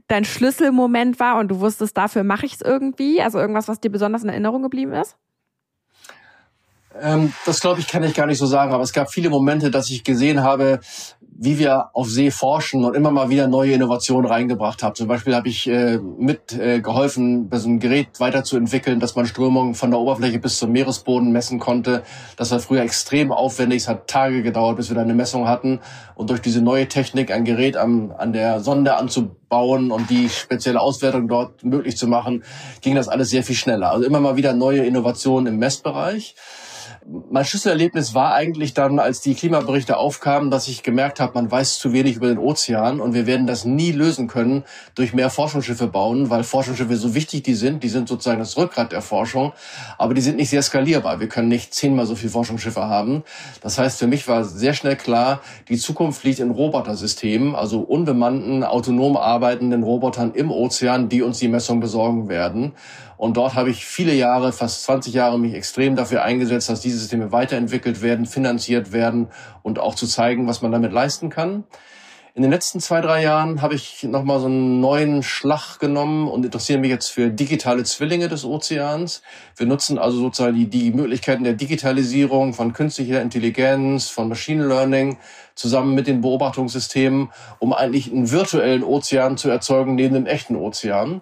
[0.07, 3.21] dein Schlüsselmoment war und du wusstest, dafür mache ich es irgendwie?
[3.21, 5.15] Also irgendwas, was dir besonders in Erinnerung geblieben ist?
[6.99, 9.69] Ähm, das glaube ich, kann ich gar nicht so sagen, aber es gab viele Momente,
[9.69, 10.79] dass ich gesehen habe,
[11.41, 14.93] wie wir auf See forschen und immer mal wieder neue Innovationen reingebracht haben.
[14.95, 19.89] Zum Beispiel habe ich äh, mit äh, so ein Gerät weiterzuentwickeln, dass man Strömungen von
[19.89, 22.03] der Oberfläche bis zum Meeresboden messen konnte.
[22.35, 23.83] Das war früher extrem aufwendig.
[23.83, 25.79] Es hat Tage gedauert, bis wir da eine Messung hatten.
[26.15, 30.81] Und durch diese neue Technik, ein Gerät am, an der Sonde anzubauen und die spezielle
[30.81, 32.43] Auswertung dort möglich zu machen,
[32.81, 33.91] ging das alles sehr viel schneller.
[33.91, 36.35] Also immer mal wieder neue Innovationen im Messbereich
[37.31, 41.79] mein Schlüsselerlebnis war eigentlich dann, als die Klimaberichte aufkamen, dass ich gemerkt habe, man weiß
[41.79, 45.87] zu wenig über den Ozean und wir werden das nie lösen können durch mehr Forschungsschiffe
[45.87, 49.53] bauen, weil Forschungsschiffe so wichtig die sind, die sind sozusagen das Rückgrat der Forschung,
[49.97, 51.19] aber die sind nicht sehr skalierbar.
[51.19, 53.23] Wir können nicht zehnmal so viele Forschungsschiffe haben.
[53.61, 58.63] Das heißt, für mich war sehr schnell klar, die Zukunft liegt in Robotersystemen, also unbemannten,
[58.63, 62.73] autonom arbeitenden Robotern im Ozean, die uns die Messung besorgen werden.
[63.19, 66.99] Und dort habe ich viele Jahre, fast 20 Jahre, mich extrem dafür eingesetzt, dass diese
[66.99, 69.27] Systeme weiterentwickelt werden, finanziert werden
[69.61, 71.65] und auch zu zeigen, was man damit leisten kann.
[72.33, 76.45] In den letzten zwei, drei Jahren habe ich nochmal so einen neuen Schlag genommen und
[76.45, 79.21] interessiere mich jetzt für digitale Zwillinge des Ozeans.
[79.57, 85.17] Wir nutzen also sozusagen die, die Möglichkeiten der Digitalisierung von künstlicher Intelligenz, von Machine Learning
[85.55, 91.19] zusammen mit den Beobachtungssystemen, um eigentlich einen virtuellen Ozean zu erzeugen neben dem echten Ozean.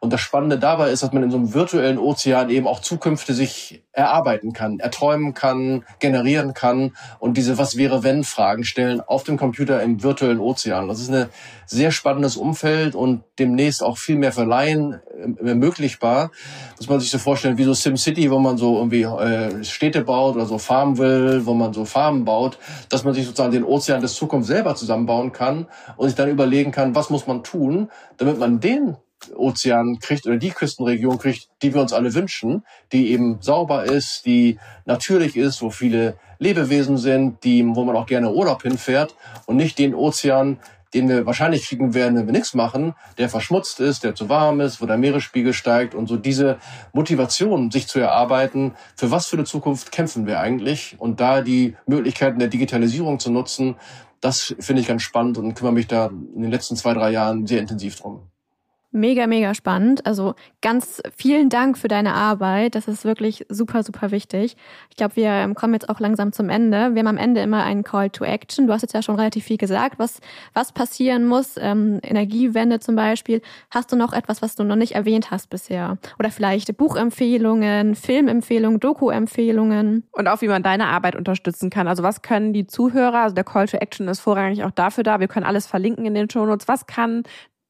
[0.00, 3.34] Und das Spannende dabei ist, dass man in so einem virtuellen Ozean eben auch Zukünfte
[3.34, 9.24] sich erarbeiten kann, erträumen kann, generieren kann und diese Was wäre wenn Fragen stellen auf
[9.24, 10.86] dem Computer im virtuellen Ozean.
[10.88, 11.28] Das ist ein
[11.64, 15.00] sehr spannendes Umfeld und demnächst auch viel mehr für Laien
[15.42, 16.30] äh, ermöglichbar.
[16.76, 20.36] Muss man sich so vorstellen wie so SimCity, wo man so irgendwie äh, Städte baut
[20.36, 22.58] oder so Farmen will, wo man so Farmen baut,
[22.90, 25.66] dass man sich sozusagen den Ozean des Zukunft selber zusammenbauen kann
[25.96, 28.96] und sich dann überlegen kann, was muss man tun, damit man den
[29.34, 34.26] Ozean kriegt oder die Küstenregion kriegt, die wir uns alle wünschen, die eben sauber ist,
[34.26, 39.14] die natürlich ist, wo viele Lebewesen sind, die, wo man auch gerne Urlaub hinfährt
[39.46, 40.58] und nicht den Ozean,
[40.94, 44.60] den wir wahrscheinlich kriegen werden, wenn wir nichts machen, der verschmutzt ist, der zu warm
[44.60, 46.58] ist, wo der Meeresspiegel steigt und so diese
[46.92, 51.76] Motivation, sich zu erarbeiten, für was für eine Zukunft kämpfen wir eigentlich und da die
[51.86, 53.76] Möglichkeiten der Digitalisierung zu nutzen,
[54.20, 57.46] das finde ich ganz spannend und kümmere mich da in den letzten zwei, drei Jahren
[57.46, 58.30] sehr intensiv drum.
[58.96, 60.06] Mega, mega spannend.
[60.06, 62.74] Also ganz vielen Dank für deine Arbeit.
[62.74, 64.56] Das ist wirklich super, super wichtig.
[64.88, 66.94] Ich glaube, wir ähm, kommen jetzt auch langsam zum Ende.
[66.94, 68.66] Wir haben am Ende immer einen Call to Action.
[68.66, 70.20] Du hast jetzt ja schon relativ viel gesagt, was,
[70.54, 71.56] was passieren muss.
[71.58, 73.42] Ähm, Energiewende zum Beispiel.
[73.70, 75.98] Hast du noch etwas, was du noch nicht erwähnt hast bisher?
[76.18, 80.04] Oder vielleicht Buchempfehlungen, Filmempfehlungen, Doku-Empfehlungen?
[80.12, 81.86] Und auch, wie man deine Arbeit unterstützen kann.
[81.86, 85.20] Also was können die Zuhörer, also der Call to Action ist vorrangig auch dafür da.
[85.20, 86.66] Wir können alles verlinken in den Shownotes.
[86.66, 87.24] Was kann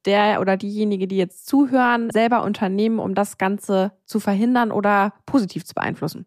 [0.07, 5.65] der oder diejenige, die jetzt zuhören, selber unternehmen, um das Ganze zu verhindern oder positiv
[5.65, 6.25] zu beeinflussen?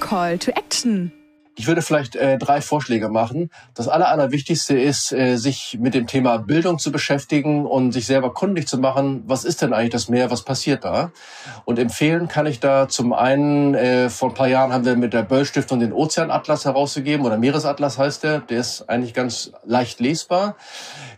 [0.00, 1.12] Call to Action.
[1.56, 3.48] Ich würde vielleicht äh, drei Vorschläge machen.
[3.74, 8.34] Das Aller, Allerwichtigste ist, äh, sich mit dem Thema Bildung zu beschäftigen und sich selber
[8.34, 11.12] kundig zu machen, was ist denn eigentlich das Meer, was passiert da?
[11.64, 15.12] Und empfehlen kann ich da zum einen, äh, vor ein paar Jahren haben wir mit
[15.12, 20.00] der Böll Stiftung den Ozeanatlas herausgegeben, oder Meeresatlas heißt der, der ist eigentlich ganz leicht
[20.00, 20.56] lesbar.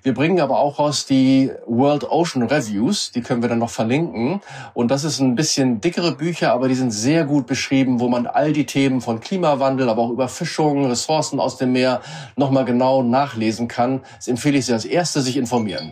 [0.07, 4.41] Wir bringen aber auch raus die World Ocean Reviews, die können wir dann noch verlinken.
[4.73, 8.29] Und das ist ein bisschen dickere Bücher, aber die sind sehr gut beschrieben, wo man
[8.29, 12.03] all die Themen von Klimawandel, aber auch Überfischung, Ressourcen aus dem Meer
[12.37, 14.03] nochmal genau nachlesen kann.
[14.15, 15.91] Das empfehle ich sehr als Erste, sich informieren.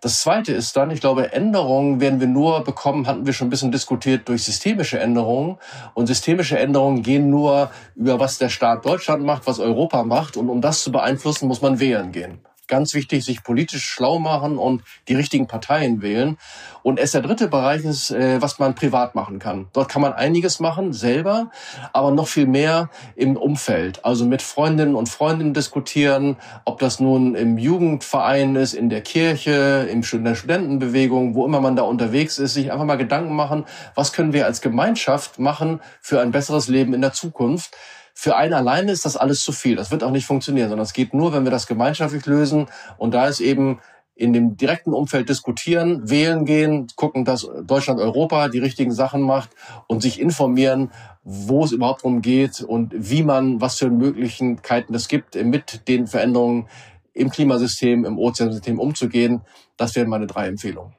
[0.00, 3.50] Das zweite ist dann, ich glaube, Änderungen werden wir nur bekommen, hatten wir schon ein
[3.50, 5.58] bisschen diskutiert, durch systemische Änderungen.
[5.94, 10.36] Und systemische Änderungen gehen nur über was der Staat Deutschland macht, was Europa macht.
[10.36, 12.38] Und um das zu beeinflussen, muss man wählen gehen
[12.70, 16.38] ganz wichtig, sich politisch schlau machen und die richtigen Parteien wählen.
[16.82, 19.66] Und erst der dritte Bereich ist, äh, was man privat machen kann.
[19.74, 21.50] Dort kann man einiges machen, selber,
[21.92, 24.04] aber noch viel mehr im Umfeld.
[24.04, 29.86] Also mit Freundinnen und Freunden diskutieren, ob das nun im Jugendverein ist, in der Kirche,
[29.90, 33.64] in der Studentenbewegung, wo immer man da unterwegs ist, sich einfach mal Gedanken machen,
[33.94, 37.76] was können wir als Gemeinschaft machen für ein besseres Leben in der Zukunft.
[38.22, 39.76] Für einen alleine ist das alles zu viel.
[39.76, 42.66] Das wird auch nicht funktionieren, sondern es geht nur, wenn wir das gemeinschaftlich lösen.
[42.98, 43.80] Und da ist eben
[44.14, 49.48] in dem direkten Umfeld diskutieren, wählen gehen, gucken, dass Deutschland, Europa die richtigen Sachen macht
[49.86, 50.90] und sich informieren,
[51.22, 56.06] wo es überhaupt darum geht und wie man, was für Möglichkeiten es gibt, mit den
[56.06, 56.68] Veränderungen
[57.14, 59.40] im Klimasystem, im Ozeansystem umzugehen.
[59.78, 60.92] Das wären meine drei Empfehlungen.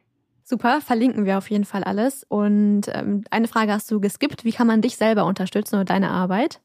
[0.44, 2.26] Super, verlinken wir auf jeden Fall alles.
[2.28, 4.44] Und ähm, eine Frage hast du geskippt.
[4.44, 6.60] Wie kann man dich selber unterstützen und deine Arbeit?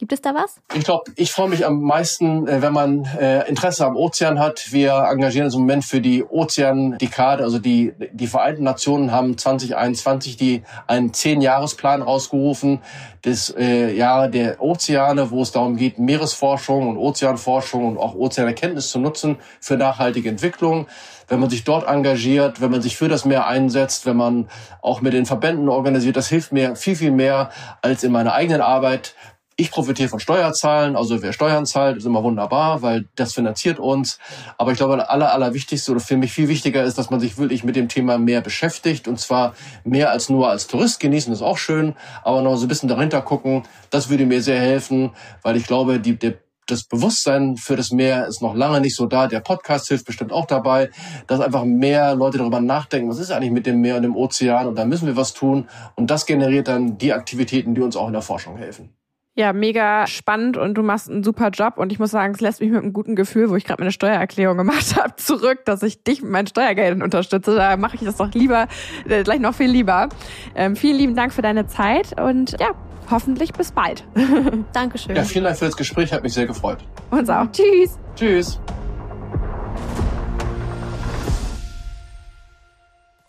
[0.00, 0.62] Gibt es da was?
[0.72, 4.72] Ich glaube, ich freue mich am meisten, äh, wenn man äh, Interesse am Ozean hat.
[4.72, 7.44] Wir engagieren uns im Moment für die Ozean-Dekade.
[7.44, 12.80] Also die, die Vereinten Nationen haben 2021 die einen Zehn-Jahres-Plan rausgerufen.
[13.20, 18.88] Das äh, Jahr der Ozeane, wo es darum geht, Meeresforschung und Ozeanforschung und auch Ozeanerkenntnis
[18.88, 20.86] zu nutzen für nachhaltige Entwicklung
[21.28, 24.48] wenn man sich dort engagiert, wenn man sich für das Meer einsetzt, wenn man
[24.82, 27.50] auch mit den Verbänden organisiert, das hilft mir viel, viel mehr
[27.82, 29.14] als in meiner eigenen Arbeit.
[29.60, 34.18] Ich profitiere von Steuerzahlen, also wer Steuern zahlt, ist immer wunderbar, weil das finanziert uns.
[34.56, 37.36] Aber ich glaube, das aller, allerwichtigste oder für mich viel wichtiger ist, dass man sich
[37.36, 39.52] wirklich mit dem Thema mehr beschäftigt und zwar
[39.84, 41.94] mehr als nur als Tourist genießen, ist auch schön,
[42.24, 45.10] aber noch so ein bisschen dahinter gucken, das würde mir sehr helfen,
[45.42, 49.04] weil ich glaube, die, der das Bewusstsein für das Meer ist noch lange nicht so
[49.04, 49.26] da.
[49.26, 50.88] Der Podcast hilft bestimmt auch dabei,
[51.26, 54.68] dass einfach mehr Leute darüber nachdenken, was ist eigentlich mit dem Meer und dem Ozean
[54.68, 55.68] und da müssen wir was tun.
[55.96, 58.94] Und das generiert dann die Aktivitäten, die uns auch in der Forschung helfen.
[59.40, 62.60] Ja, mega spannend und du machst einen super Job und ich muss sagen, es lässt
[62.60, 66.02] mich mit einem guten Gefühl, wo ich gerade meine Steuererklärung gemacht habe, zurück, dass ich
[66.02, 67.54] dich mit meinen Steuergeldern unterstütze.
[67.54, 68.68] Da mache ich das doch lieber,
[69.08, 70.10] äh, gleich noch viel lieber.
[70.54, 72.72] Ähm, vielen lieben Dank für deine Zeit und ja,
[73.10, 74.04] hoffentlich bis bald.
[74.74, 75.16] Dankeschön.
[75.16, 76.80] Ja, vielen Dank für das Gespräch, hat mich sehr gefreut.
[77.10, 77.46] Uns auch.
[77.50, 77.98] Tschüss.
[78.14, 78.60] Tschüss.